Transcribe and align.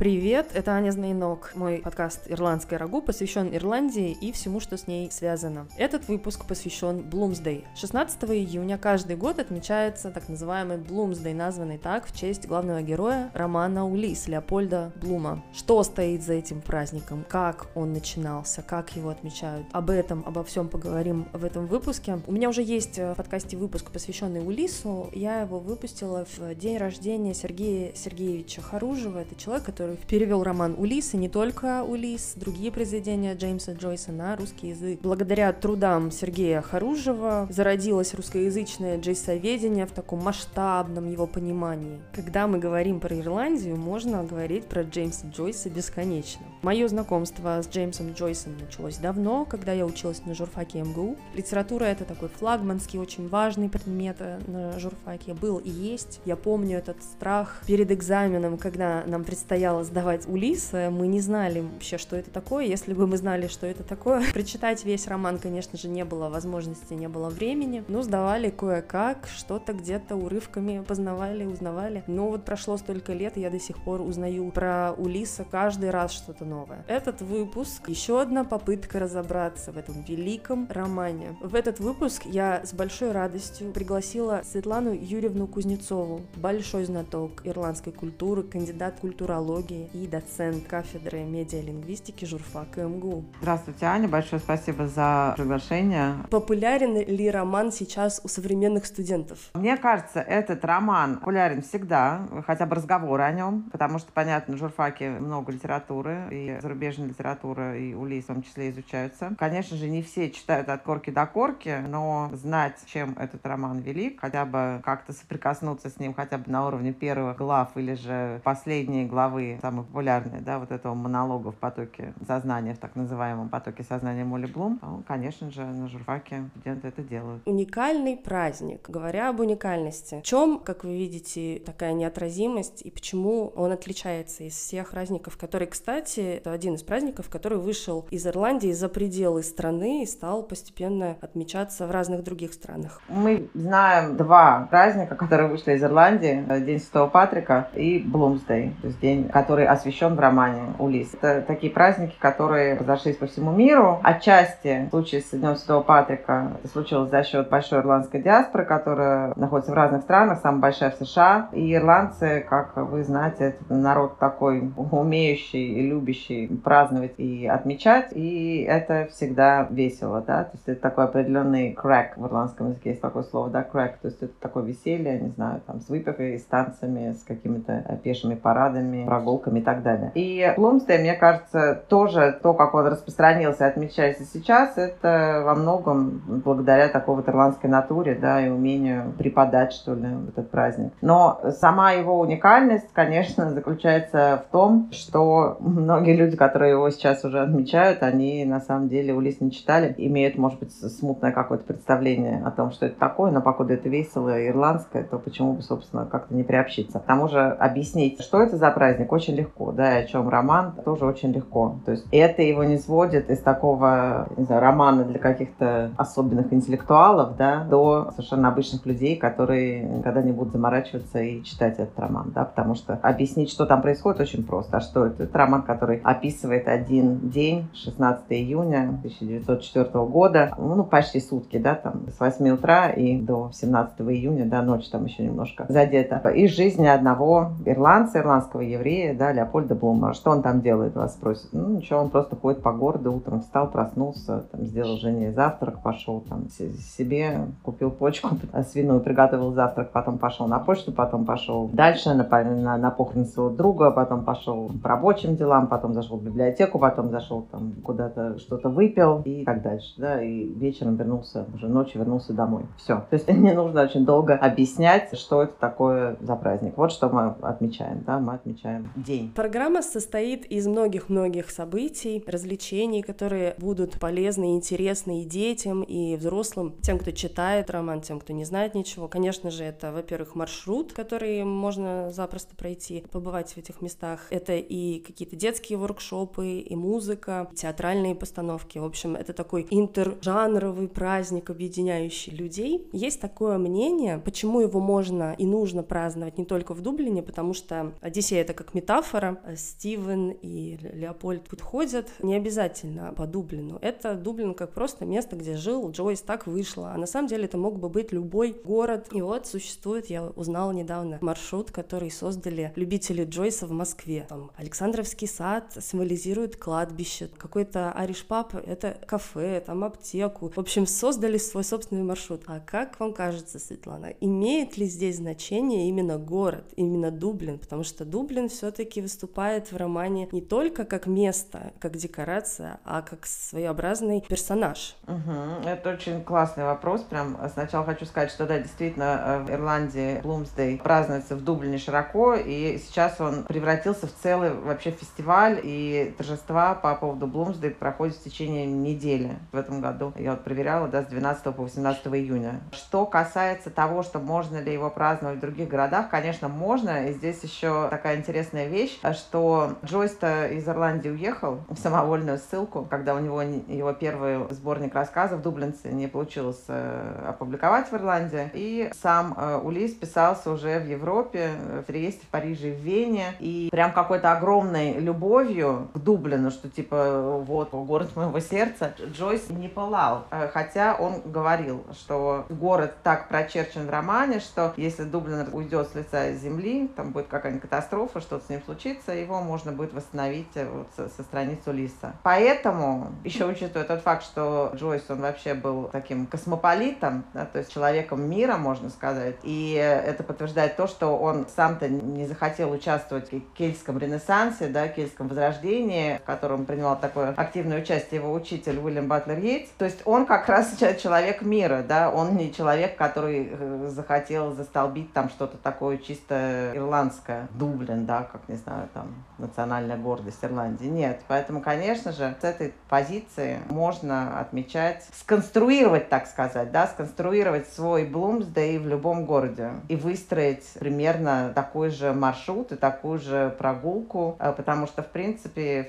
Привет, 0.00 0.52
это 0.54 0.70
Аня 0.72 0.92
Знайнок. 0.92 1.52
Мой 1.54 1.82
подкаст 1.84 2.22
«Ирландская 2.24 2.78
рагу» 2.78 3.02
посвящен 3.02 3.54
Ирландии 3.54 4.16
и 4.18 4.32
всему, 4.32 4.58
что 4.58 4.78
с 4.78 4.86
ней 4.86 5.10
связано. 5.10 5.68
Этот 5.76 6.08
выпуск 6.08 6.46
посвящен 6.46 7.02
Блумсдей. 7.02 7.66
16 7.76 8.24
июня 8.30 8.78
каждый 8.78 9.16
год 9.16 9.38
отмечается 9.38 10.10
так 10.10 10.30
называемый 10.30 10.78
Блумсдей, 10.78 11.34
названный 11.34 11.76
так 11.76 12.06
в 12.06 12.18
честь 12.18 12.48
главного 12.48 12.80
героя 12.80 13.30
романа 13.34 13.86
«Улис» 13.86 14.26
Леопольда 14.26 14.90
Блума. 15.02 15.44
Что 15.52 15.82
стоит 15.82 16.22
за 16.22 16.32
этим 16.32 16.62
праздником, 16.62 17.26
как 17.28 17.66
он 17.74 17.92
начинался, 17.92 18.62
как 18.62 18.96
его 18.96 19.10
отмечают. 19.10 19.66
Об 19.72 19.90
этом, 19.90 20.24
обо 20.24 20.44
всем 20.44 20.70
поговорим 20.70 21.28
в 21.34 21.44
этом 21.44 21.66
выпуске. 21.66 22.20
У 22.26 22.32
меня 22.32 22.48
уже 22.48 22.62
есть 22.62 22.96
в 22.96 23.16
подкасте 23.16 23.58
выпуск, 23.58 23.90
посвященный 23.90 24.40
Улису. 24.40 25.10
Я 25.12 25.42
его 25.42 25.58
выпустила 25.58 26.24
в 26.24 26.54
день 26.54 26.78
рождения 26.78 27.34
Сергея 27.34 27.92
Сергеевича 27.94 28.62
Харужева. 28.62 29.18
Это 29.18 29.34
человек, 29.34 29.66
который 29.66 29.89
перевел 30.08 30.42
роман 30.42 30.74
«Улис», 30.78 31.14
и 31.14 31.16
не 31.16 31.28
только 31.28 31.82
«Улис», 31.82 32.34
другие 32.36 32.70
произведения 32.72 33.34
Джеймса 33.34 33.72
Джойса 33.72 34.12
на 34.12 34.36
русский 34.36 34.68
язык. 34.68 35.00
Благодаря 35.02 35.52
трудам 35.52 36.10
Сергея 36.10 36.60
Харужева 36.60 37.46
зародилось 37.50 38.14
русскоязычное 38.14 38.98
джейсоведение 38.98 39.86
в 39.86 39.92
таком 39.92 40.22
масштабном 40.22 41.10
его 41.10 41.26
понимании. 41.26 42.00
Когда 42.14 42.46
мы 42.46 42.58
говорим 42.58 43.00
про 43.00 43.18
Ирландию, 43.18 43.76
можно 43.76 44.24
говорить 44.24 44.66
про 44.66 44.82
Джеймса 44.82 45.26
Джойса 45.28 45.70
бесконечно. 45.70 46.46
Мое 46.62 46.88
знакомство 46.88 47.62
с 47.62 47.68
Джеймсом 47.70 48.12
Джойсом 48.12 48.54
началось 48.58 48.98
давно, 48.98 49.46
когда 49.46 49.72
я 49.72 49.86
училась 49.86 50.26
на 50.26 50.34
журфаке 50.34 50.82
МГУ. 50.82 51.16
Литература— 51.32 51.84
это 51.86 52.04
такой 52.04 52.28
флагманский, 52.28 52.98
очень 52.98 53.30
важный 53.30 53.70
предмет 53.70 54.16
э, 54.18 54.38
на 54.46 54.78
журфаке. 54.78 55.32
Был 55.32 55.56
и 55.56 55.70
есть. 55.70 56.20
Я 56.26 56.36
помню 56.36 56.76
этот 56.76 57.02
страх 57.02 57.62
перед 57.66 57.90
экзаменом, 57.90 58.58
когда 58.58 59.04
нам 59.06 59.24
предстояло 59.24 59.84
сдавать 59.84 60.28
Улиса, 60.28 60.90
мы 60.90 61.06
не 61.06 61.22
знали 61.22 61.60
вообще, 61.60 61.96
что 61.96 62.14
это 62.14 62.30
такое. 62.30 62.66
Если 62.66 62.92
бы 62.92 63.06
мы 63.06 63.16
знали, 63.16 63.46
что 63.46 63.66
это 63.66 63.82
такое, 63.82 64.22
прочитать 64.34 64.84
весь 64.84 65.06
роман, 65.06 65.38
конечно 65.38 65.78
же, 65.78 65.88
не 65.88 66.04
было 66.04 66.28
возможности, 66.28 66.92
не 66.92 67.08
было 67.08 67.30
времени. 67.30 67.84
Но 67.88 68.02
сдавали 68.02 68.50
кое-как, 68.50 69.28
что-то 69.34 69.72
где-то 69.72 70.14
урывками 70.14 70.84
познавали, 70.86 71.46
узнавали. 71.46 72.04
Но 72.06 72.28
вот 72.28 72.44
прошло 72.44 72.76
столько 72.76 73.14
лет, 73.14 73.38
и 73.38 73.40
я 73.40 73.48
до 73.48 73.58
сих 73.58 73.78
пор 73.78 74.02
узнаю 74.02 74.50
про 74.50 74.92
Улиса 74.98 75.46
каждый 75.50 75.88
раз 75.88 76.12
что-то 76.12 76.49
новое. 76.50 76.84
Этот 76.88 77.22
выпуск— 77.22 77.82
еще 77.88 78.20
одна 78.20 78.44
попытка 78.44 78.98
разобраться 78.98 79.72
в 79.72 79.78
этом 79.78 80.02
великом 80.02 80.66
романе. 80.68 81.36
В 81.40 81.54
этот 81.54 81.80
выпуск 81.80 82.22
я 82.26 82.60
с 82.64 82.74
большой 82.74 83.12
радостью 83.12 83.72
пригласила 83.72 84.42
Светлану 84.44 84.92
Юрьевну 84.92 85.46
Кузнецову, 85.46 86.22
большой 86.36 86.84
знаток 86.84 87.42
ирландской 87.44 87.92
культуры, 87.92 88.42
кандидат 88.42 89.00
культурологии, 89.00 89.88
и 89.94 90.06
доцент 90.06 90.66
кафедры 90.66 91.20
медиалингвистики 91.24 92.24
журфак 92.24 92.76
МГУ. 92.76 93.24
Здравствуйте, 93.40 93.86
Аня, 93.86 94.08
большое 94.08 94.40
спасибо 94.40 94.86
за 94.86 95.34
приглашение. 95.36 96.14
Популярен 96.30 96.96
ли 96.96 97.30
роман 97.30 97.70
сейчас 97.72 98.20
у 98.24 98.28
современных 98.28 98.86
студентов? 98.86 99.38
Мне 99.54 99.76
кажется, 99.76 100.20
этот 100.20 100.64
роман 100.64 101.18
популярен 101.18 101.62
всегда, 101.62 102.26
хотя 102.46 102.66
бы 102.66 102.74
разговоры 102.74 103.22
о 103.22 103.32
нем, 103.32 103.68
потому 103.70 103.98
что, 103.98 104.10
понятно, 104.12 104.56
в 104.56 104.58
журфаке 104.58 105.10
много 105.10 105.52
литературы, 105.52 106.28
и 106.30 106.39
зарубежная 106.60 107.08
литература, 107.08 107.76
и 107.76 107.94
УЛИ 107.94 108.20
в 108.20 108.26
том 108.26 108.42
числе 108.42 108.70
изучаются. 108.70 109.34
Конечно 109.38 109.76
же, 109.76 109.88
не 109.88 110.02
все 110.02 110.30
читают 110.30 110.68
от 110.68 110.82
корки 110.82 111.10
до 111.10 111.26
корки, 111.26 111.82
но 111.88 112.30
знать, 112.32 112.76
чем 112.86 113.16
этот 113.18 113.44
роман 113.46 113.78
велик, 113.80 114.20
хотя 114.20 114.44
бы 114.44 114.80
как-то 114.84 115.12
соприкоснуться 115.12 115.90
с 115.90 115.98
ним 115.98 116.14
хотя 116.14 116.38
бы 116.38 116.50
на 116.50 116.66
уровне 116.66 116.92
первых 116.92 117.38
глав 117.38 117.76
или 117.76 117.94
же 117.94 118.40
последней 118.44 119.04
главы 119.06 119.58
самый 119.60 119.84
популярный, 119.84 120.40
да, 120.40 120.58
вот 120.58 120.70
этого 120.70 120.94
монолога 120.94 121.52
в 121.52 121.56
потоке 121.56 122.14
сознания, 122.26 122.74
в 122.74 122.78
так 122.78 122.96
называемом 122.96 123.48
потоке 123.48 123.82
сознания 123.82 124.24
Молли 124.24 124.46
Блум, 124.46 124.78
ну, 124.82 125.02
конечно 125.06 125.50
же, 125.50 125.64
на 125.64 125.88
журфаке 125.88 126.44
студенты 126.54 126.88
это 126.88 127.02
делают. 127.02 127.42
Уникальный 127.46 128.16
праздник. 128.16 128.88
Говоря 128.88 129.30
об 129.30 129.40
уникальности, 129.40 130.20
в 130.20 130.22
чем, 130.22 130.58
как 130.58 130.84
вы 130.84 130.96
видите, 130.96 131.62
такая 131.64 131.92
неотразимость 131.92 132.82
и 132.82 132.90
почему 132.90 133.48
он 133.56 133.72
отличается 133.72 134.44
из 134.44 134.54
всех 134.54 134.90
праздников, 134.90 135.36
которые, 135.36 135.68
кстати, 135.68 136.29
это 136.36 136.52
один 136.52 136.74
из 136.74 136.82
праздников, 136.82 137.28
который 137.28 137.58
вышел 137.58 138.06
из 138.10 138.26
Ирландии 138.26 138.72
за 138.72 138.88
пределы 138.88 139.42
страны 139.42 140.02
и 140.02 140.06
стал 140.06 140.42
постепенно 140.42 141.16
отмечаться 141.20 141.86
в 141.86 141.90
разных 141.90 142.22
других 142.24 142.52
странах? 142.52 143.00
Мы 143.08 143.48
знаем 143.54 144.16
два 144.16 144.68
праздника, 144.70 145.14
которые 145.14 145.48
вышли 145.48 145.72
из 145.72 145.82
Ирландии. 145.82 146.44
День 146.60 146.80
Святого 146.80 147.08
Патрика 147.08 147.68
и 147.74 147.98
Блумсдей, 147.98 148.74
то 148.80 148.88
есть 148.88 149.00
день 149.00 149.28
который 149.28 149.66
освящен 149.66 150.16
в 150.16 150.20
романе 150.20 150.74
«Улис». 150.78 151.14
Это 151.14 151.42
такие 151.42 151.72
праздники, 151.72 152.14
которые 152.18 152.76
разошлись 152.76 153.16
по 153.16 153.26
всему 153.26 153.52
миру. 153.52 154.00
Отчасти 154.02 154.86
в 154.86 154.90
случае 154.90 155.22
с 155.22 155.30
Днем 155.30 155.56
Святого 155.56 155.82
Патрика 155.82 156.52
это 156.58 156.68
случилось 156.68 157.10
за 157.10 157.22
счет 157.22 157.48
большой 157.48 157.80
ирландской 157.80 158.20
диаспоры, 158.22 158.64
которая 158.64 159.32
находится 159.36 159.72
в 159.72 159.74
разных 159.74 160.02
странах, 160.02 160.40
самая 160.42 160.60
большая 160.60 160.90
в 160.90 161.04
США. 161.04 161.48
И 161.52 161.74
ирландцы, 161.74 162.44
как 162.48 162.76
вы 162.76 163.04
знаете, 163.04 163.56
народ 163.68 164.18
такой 164.18 164.70
умеющий 164.76 165.74
и 165.74 165.88
любящий 165.88 166.19
праздновать 166.64 167.14
и 167.18 167.46
отмечать. 167.46 168.12
И 168.12 168.62
это 168.62 169.08
всегда 169.10 169.66
весело, 169.70 170.22
да. 170.26 170.44
То 170.44 170.50
есть 170.54 170.68
это 170.68 170.80
такой 170.80 171.04
определенный 171.04 171.74
crack 171.74 172.10
в 172.16 172.26
ирландском 172.26 172.70
языке 172.70 172.90
есть 172.90 173.02
такое 173.02 173.22
слово, 173.24 173.50
да, 173.50 173.60
crack. 173.60 173.94
То 174.02 174.08
есть 174.08 174.22
это 174.22 174.32
такое 174.40 174.64
веселье, 174.64 175.18
не 175.18 175.30
знаю, 175.30 175.60
там, 175.66 175.80
с 175.80 175.88
выпивкой, 175.88 176.38
с 176.38 176.44
танцами, 176.44 177.12
с 177.12 177.22
какими-то 177.22 177.98
пешими 178.02 178.34
парадами, 178.34 179.04
прогулками 179.04 179.60
и 179.60 179.62
так 179.62 179.82
далее. 179.82 180.12
И 180.14 180.52
Блумстей, 180.56 180.98
мне 180.98 181.14
кажется, 181.14 181.82
тоже 181.88 182.38
то, 182.42 182.54
как 182.54 182.74
он 182.74 182.86
распространился 182.86 183.64
и 183.64 183.68
отмечается 183.68 184.24
сейчас, 184.24 184.76
это 184.76 185.42
во 185.44 185.54
многом 185.54 186.22
благодаря 186.44 186.88
такой 186.88 187.16
вот 187.16 187.28
ирландской 187.28 187.66
натуре, 187.66 188.14
да, 188.14 188.44
и 188.44 188.48
умению 188.48 189.12
преподать, 189.18 189.72
что 189.72 189.94
ли, 189.94 190.08
этот 190.28 190.50
праздник. 190.50 190.92
Но 191.00 191.40
сама 191.58 191.92
его 191.92 192.18
уникальность, 192.20 192.92
конечно, 192.92 193.50
заключается 193.50 194.44
в 194.48 194.52
том, 194.52 194.88
что 194.92 195.56
многие 195.60 196.09
люди, 196.14 196.36
которые 196.36 196.72
его 196.72 196.90
сейчас 196.90 197.24
уже 197.24 197.40
отмечают, 197.40 198.02
они 198.02 198.44
на 198.44 198.60
самом 198.60 198.88
деле 198.88 199.14
Улис 199.14 199.40
не 199.40 199.50
читали, 199.50 199.94
имеют, 199.98 200.36
может 200.36 200.58
быть, 200.58 200.72
смутное 200.72 201.32
какое-то 201.32 201.64
представление 201.64 202.42
о 202.44 202.50
том, 202.50 202.70
что 202.70 202.86
это 202.86 202.98
такое, 202.98 203.30
но 203.30 203.40
покуда 203.40 203.74
это 203.74 203.88
весело 203.88 204.46
ирландское, 204.46 205.04
то 205.04 205.18
почему 205.18 205.54
бы, 205.54 205.62
собственно, 205.62 206.06
как-то 206.06 206.34
не 206.34 206.42
приобщиться. 206.42 206.98
К 206.98 207.04
тому 207.04 207.28
же 207.28 207.40
объяснить, 207.40 208.20
что 208.20 208.40
это 208.40 208.56
за 208.56 208.70
праздник, 208.70 209.12
очень 209.12 209.34
легко, 209.34 209.72
да, 209.72 209.98
и 209.98 210.04
о 210.04 210.06
чем 210.06 210.28
роман, 210.28 210.74
тоже 210.84 211.04
очень 211.04 211.32
легко. 211.32 211.76
То 211.84 211.92
есть 211.92 212.06
это 212.12 212.42
его 212.42 212.64
не 212.64 212.78
сводит 212.78 213.30
из 213.30 213.40
такого, 213.40 214.28
не 214.36 214.44
знаю, 214.44 214.60
романа 214.60 215.04
для 215.04 215.18
каких-то 215.18 215.90
особенных 215.96 216.52
интеллектуалов, 216.52 217.36
да, 217.36 217.64
до 217.64 218.10
совершенно 218.12 218.48
обычных 218.48 218.86
людей, 218.86 219.16
которые 219.16 219.82
никогда 219.82 220.22
не 220.22 220.32
будут 220.32 220.52
заморачиваться 220.52 221.20
и 221.20 221.42
читать 221.42 221.78
этот 221.78 221.98
роман, 221.98 222.32
да, 222.34 222.44
потому 222.44 222.74
что 222.74 222.98
объяснить, 223.02 223.50
что 223.50 223.66
там 223.66 223.82
происходит, 223.82 224.20
очень 224.20 224.44
просто. 224.44 224.78
А 224.78 224.80
что 224.80 225.06
это? 225.06 225.24
Это 225.24 225.38
роман, 225.38 225.62
который 225.62 225.89
описывает 225.96 226.68
один 226.68 227.30
день, 227.30 227.68
16 227.74 228.24
июня 228.30 228.94
1904 229.00 230.04
года, 230.06 230.54
ну, 230.58 230.84
почти 230.84 231.20
сутки, 231.20 231.58
да, 231.58 231.74
там, 231.74 232.06
с 232.16 232.20
8 232.20 232.48
утра 232.50 232.90
и 232.90 233.20
до 233.20 233.50
17 233.52 234.00
июня, 234.00 234.46
да, 234.46 234.62
ночь 234.62 234.88
там 234.88 235.04
еще 235.06 235.24
немножко 235.24 235.66
задета, 235.68 236.18
из 236.30 236.50
жизни 236.52 236.86
одного 236.86 237.52
ирландца, 237.64 238.18
ирландского 238.18 238.60
еврея, 238.60 239.14
да, 239.14 239.32
Леопольда 239.32 239.74
Блума. 239.74 240.14
Что 240.14 240.30
он 240.30 240.42
там 240.42 240.60
делает, 240.60 240.94
вас 240.94 241.14
спросят. 241.14 241.52
Ну, 241.52 241.68
ничего, 241.68 242.00
он 242.00 242.10
просто 242.10 242.36
ходит 242.36 242.62
по 242.62 242.72
городу, 242.72 243.12
утром 243.12 243.40
встал, 243.40 243.70
проснулся, 243.70 244.44
там, 244.52 244.64
сделал 244.64 244.96
жене 244.96 245.32
завтрак, 245.32 245.82
пошел 245.82 246.20
там 246.20 246.48
себе, 246.48 247.46
купил 247.62 247.90
почку 247.90 248.30
свиную, 248.70 249.00
приготовил 249.00 249.52
завтрак, 249.52 249.90
потом 249.92 250.18
пошел 250.18 250.46
на 250.46 250.58
почту, 250.58 250.92
потом 250.92 251.24
пошел 251.24 251.68
дальше 251.68 252.14
на, 252.14 252.24
на, 252.24 252.76
на 252.76 252.90
похороны 252.90 253.24
своего 253.24 253.50
друга, 253.50 253.90
потом 253.90 254.24
пошел 254.24 254.70
по 254.82 254.88
рабочим 254.88 255.36
делам, 255.36 255.66
потом 255.66 255.79
зашел 255.94 256.18
в 256.18 256.22
библиотеку, 256.22 256.78
потом 256.78 257.10
зашел 257.10 257.42
там 257.50 257.72
куда-то 257.82 258.38
что-то 258.38 258.68
выпил 258.68 259.22
и 259.24 259.44
так 259.44 259.62
дальше, 259.62 259.94
да, 259.96 260.22
и 260.22 260.44
вечером 260.44 260.96
вернулся, 260.96 261.46
уже 261.54 261.68
ночью 261.68 262.00
вернулся 262.00 262.32
домой. 262.32 262.64
Все. 262.76 263.04
То 263.10 263.16
есть 263.16 263.28
не 263.28 263.52
нужно 263.52 263.82
очень 263.82 264.04
долго 264.04 264.34
объяснять, 264.34 265.16
что 265.18 265.42
это 265.42 265.54
такое 265.58 266.16
за 266.20 266.36
праздник. 266.36 266.76
Вот 266.76 266.92
что 266.92 267.08
мы 267.08 267.34
отмечаем, 267.42 268.02
да, 268.06 268.18
мы 268.18 268.34
отмечаем 268.34 268.90
день. 268.96 269.32
Программа 269.34 269.82
состоит 269.82 270.44
из 270.46 270.66
многих-многих 270.66 271.50
событий, 271.50 272.22
развлечений, 272.26 273.02
которые 273.02 273.54
будут 273.58 273.98
полезны 273.98 274.52
и 274.52 274.56
интересны 274.56 275.22
и 275.22 275.24
детям, 275.24 275.82
и 275.82 276.16
взрослым, 276.16 276.74
тем, 276.80 276.98
кто 276.98 277.10
читает 277.10 277.70
роман, 277.70 278.00
тем, 278.00 278.20
кто 278.20 278.32
не 278.32 278.44
знает 278.44 278.74
ничего. 278.74 279.08
Конечно 279.08 279.50
же, 279.50 279.64
это, 279.64 279.92
во-первых, 279.92 280.34
маршрут, 280.34 280.92
который 280.92 281.44
можно 281.44 282.10
запросто 282.10 282.54
пройти, 282.56 283.04
побывать 283.10 283.52
в 283.52 283.58
этих 283.58 283.80
местах. 283.80 284.26
Это 284.30 284.54
и 284.54 285.00
какие-то 285.00 285.36
детские 285.36 285.69
воркшопы, 285.74 286.58
и 286.60 286.76
музыка, 286.76 287.50
театральные 287.54 288.14
постановки. 288.14 288.78
В 288.78 288.84
общем, 288.84 289.16
это 289.16 289.32
такой 289.32 289.66
интержанровый 289.70 290.88
праздник, 290.88 291.50
объединяющий 291.50 292.32
людей. 292.32 292.88
Есть 292.92 293.20
такое 293.20 293.58
мнение, 293.58 294.18
почему 294.18 294.60
его 294.60 294.80
можно 294.80 295.34
и 295.38 295.46
нужно 295.46 295.82
праздновать 295.82 296.38
не 296.38 296.44
только 296.44 296.74
в 296.74 296.80
Дублине, 296.80 297.22
потому 297.22 297.54
что 297.54 297.92
Одиссея— 298.00 298.40
это 298.42 298.54
как 298.54 298.74
метафора. 298.74 299.40
Стивен 299.56 300.30
и 300.30 300.78
Леопольд 300.80 301.48
подходят 301.48 302.08
не 302.22 302.34
обязательно 302.34 303.12
по 303.12 303.26
Дублину. 303.26 303.78
Это 303.80 304.14
Дублин 304.14 304.54
как 304.54 304.72
просто 304.72 305.04
место, 305.04 305.36
где 305.36 305.56
жил 305.56 305.90
Джойс, 305.90 306.20
так 306.20 306.46
вышло. 306.46 306.92
А 306.92 306.98
на 306.98 307.06
самом 307.06 307.28
деле 307.28 307.44
это 307.44 307.58
мог 307.58 307.78
бы 307.78 307.88
быть 307.88 308.12
любой 308.12 308.52
город. 308.64 309.08
И 309.12 309.22
вот 309.22 309.46
существует, 309.46 310.10
я 310.10 310.24
узнала 310.24 310.72
недавно, 310.72 311.18
маршрут, 311.20 311.70
который 311.70 312.10
создали 312.10 312.72
любители 312.76 313.24
Джойса 313.24 313.66
в 313.66 313.72
Москве. 313.72 314.26
Там 314.28 314.50
Александровский 314.56 315.28
сад 315.28 315.59
символизирует 315.80 316.56
кладбище, 316.56 317.28
какой-то 317.36 317.92
Аришпап— 317.92 318.54
это 318.66 318.96
кафе, 319.06 319.62
там 319.64 319.84
аптеку. 319.84 320.50
В 320.54 320.58
общем, 320.58 320.86
создали 320.86 321.38
свой 321.38 321.64
собственный 321.64 322.02
маршрут. 322.02 322.42
А 322.46 322.60
как 322.60 322.98
вам 323.00 323.12
кажется, 323.12 323.58
Светлана, 323.58 324.06
имеет 324.20 324.76
ли 324.76 324.86
здесь 324.86 325.16
значение 325.16 325.88
именно 325.88 326.18
город, 326.18 326.64
именно 326.76 327.10
Дублин? 327.10 327.58
Потому 327.58 327.84
что 327.84 328.04
Дублин 328.04 328.48
все-таки 328.48 329.00
выступает 329.00 329.72
в 329.72 329.76
романе 329.76 330.28
не 330.32 330.40
только 330.40 330.84
как 330.84 331.06
место, 331.06 331.72
как 331.78 331.96
декорация, 331.96 332.80
а 332.84 333.02
как 333.02 333.26
своеобразный 333.26 334.24
персонаж. 334.28 334.96
Угу. 335.06 335.68
Это 335.68 335.90
очень 335.90 336.22
классный 336.24 336.64
вопрос. 336.64 337.02
Прям 337.02 337.38
сначала 337.52 337.84
хочу 337.84 338.04
сказать, 338.04 338.30
что 338.30 338.46
да, 338.46 338.58
действительно, 338.58 339.22
э, 339.24 339.44
в 339.44 339.50
Ирландии 339.50 340.20
Блумсдей 340.22 340.78
празднуется 340.78 341.36
в 341.36 341.44
Дублине 341.44 341.78
широко, 341.78 342.34
и 342.34 342.78
сейчас 342.78 343.20
он 343.20 343.44
превратился 343.44 344.06
в 344.06 344.12
целый 344.22 344.52
вообще 344.52 344.90
фестиваль, 344.90 345.49
и 345.62 346.14
торжества 346.16 346.74
по 346.74 346.94
поводу 346.94 347.26
Блумсдей 347.26 347.70
проходят 347.70 348.16
в 348.16 348.22
течение 348.22 348.66
недели 348.66 349.36
в 349.52 349.56
этом 349.56 349.80
году. 349.80 350.12
Я 350.16 350.32
вот 350.32 350.44
проверяла, 350.44 350.88
да, 350.88 351.02
с 351.02 351.06
12 351.06 351.44
по 351.54 351.62
18 351.62 352.06
июня. 352.08 352.60
Что 352.72 353.06
касается 353.06 353.70
того, 353.70 354.02
что 354.02 354.18
можно 354.18 354.58
ли 354.58 354.72
его 354.72 354.90
праздновать 354.90 355.38
в 355.38 355.40
других 355.40 355.68
городах, 355.68 356.10
конечно, 356.10 356.48
можно. 356.48 357.08
И 357.08 357.12
здесь 357.12 357.42
еще 357.42 357.88
такая 357.88 358.16
интересная 358.16 358.66
вещь, 358.68 358.98
что 359.12 359.78
Джойс-то 359.84 360.48
из 360.48 360.68
Ирландии 360.68 361.08
уехал 361.08 361.60
в 361.68 361.76
самовольную 361.76 362.38
ссылку, 362.38 362.86
когда 362.88 363.14
у 363.14 363.18
него 363.18 363.42
его 363.42 363.92
первый 363.92 364.46
сборник 364.50 364.94
рассказов 364.94 365.42
Дублинцы 365.42 365.88
не 365.88 366.06
получилось 366.06 366.64
э, 366.68 367.24
опубликовать 367.28 367.90
в 367.90 367.94
Ирландии. 367.94 368.50
И 368.54 368.90
сам 369.00 369.34
э, 369.36 369.60
Улис 369.62 369.92
писался 369.92 370.50
уже 370.50 370.78
в 370.78 370.86
Европе, 370.86 371.50
в 371.80 371.82
Триесте, 371.84 372.24
в 372.24 372.28
Париже, 372.28 372.72
в 372.72 372.80
Вене. 372.80 373.34
И 373.40 373.68
прям 373.70 373.92
какой-то 373.92 374.32
огромной 374.32 374.98
любовью 374.98 375.39
к 375.44 375.98
Дублину, 375.98 376.50
что 376.50 376.68
типа 376.68 377.40
вот 377.46 377.70
город 377.70 378.14
моего 378.16 378.40
сердца, 378.40 378.94
Джойс 379.12 379.50
не 379.50 379.68
пылал. 379.68 380.26
Э, 380.30 380.48
хотя 380.52 380.94
он 380.94 381.22
говорил, 381.24 381.84
что 381.92 382.46
город 382.48 382.94
так 383.02 383.28
прочерчен 383.28 383.86
в 383.86 383.90
романе, 383.90 384.40
что 384.40 384.72
если 384.76 385.04
Дублин 385.04 385.48
уйдет 385.52 385.88
с 385.88 385.94
лица 385.94 386.32
земли, 386.32 386.88
там 386.94 387.10
будет 387.10 387.28
какая-нибудь 387.28 387.62
катастрофа, 387.62 388.20
что-то 388.20 388.44
с 388.46 388.48
ним 388.48 388.62
случится, 388.64 389.12
его 389.12 389.40
можно 389.40 389.72
будет 389.72 389.92
восстановить 389.92 390.48
э, 390.54 390.68
вот 390.68 390.88
со, 390.96 391.08
со 391.08 391.22
страниц 391.22 391.60
Улиса. 391.66 392.14
Поэтому, 392.22 393.12
еще 393.24 393.46
учитывая 393.46 393.84
тот 393.84 394.02
факт, 394.02 394.24
что 394.24 394.72
Джойс, 394.74 395.04
он 395.08 395.20
вообще 395.20 395.54
был 395.54 395.84
таким 395.92 396.26
космополитом, 396.26 397.24
да, 397.34 397.46
то 397.46 397.58
есть 397.58 397.72
человеком 397.72 398.28
мира, 398.28 398.56
можно 398.56 398.90
сказать, 398.90 399.36
и 399.42 399.72
это 399.72 400.22
подтверждает 400.22 400.76
то, 400.76 400.86
что 400.86 401.16
он 401.16 401.46
сам-то 401.54 401.88
не 401.88 402.26
захотел 402.26 402.70
участвовать 402.70 403.32
в 403.32 403.40
кельтском 403.54 403.98
ренессансе, 403.98 404.68
да, 404.68 404.88
кельтском 404.88 405.29
возрождении, 405.30 406.18
в 406.18 406.24
котором 406.24 406.66
принимал 406.66 406.98
такое 406.98 407.30
активное 407.36 407.80
участие 407.80 408.20
его 408.20 408.32
учитель 408.32 408.78
Уильям 408.78 409.08
Батлер 409.08 409.38
Йейтс. 409.38 409.70
То 409.78 409.84
есть 409.84 410.02
он 410.04 410.26
как 410.26 410.48
раз 410.48 410.76
человек 411.02 411.42
мира, 411.42 411.84
да, 411.86 412.10
он 412.10 412.36
не 412.36 412.52
человек, 412.52 412.96
который 412.96 413.48
э, 413.50 413.88
захотел 413.88 414.52
застолбить 414.52 415.12
там 415.12 415.28
что-то 415.30 415.56
такое 415.56 415.98
чисто 415.98 416.72
ирландское. 416.74 417.48
Дублин, 417.54 418.06
да, 418.06 418.28
как, 418.30 418.42
не 418.48 418.56
знаю, 418.56 418.88
там, 418.92 419.24
национальная 419.38 419.96
гордость 419.96 420.38
Ирландии. 420.42 420.86
Нет. 420.86 421.20
Поэтому, 421.28 421.60
конечно 421.60 422.12
же, 422.12 422.34
с 422.40 422.44
этой 422.44 422.74
позиции 422.88 423.58
можно 423.68 424.38
отмечать, 424.40 425.06
сконструировать, 425.12 426.08
так 426.08 426.26
сказать, 426.26 426.72
да, 426.72 426.86
сконструировать 426.86 427.68
свой 427.68 428.04
Блумсдей 428.04 428.78
в 428.78 428.86
любом 428.86 429.24
городе 429.24 429.70
и 429.88 429.96
выстроить 429.96 430.64
примерно 430.74 431.52
такой 431.54 431.90
же 431.90 432.12
маршрут 432.12 432.72
и 432.72 432.76
такую 432.76 433.18
же 433.18 433.54
прогулку, 433.58 434.36
э, 434.38 434.52
потому 434.56 434.86
что, 434.86 435.02
в 435.02 435.06
принципе, 435.06 435.19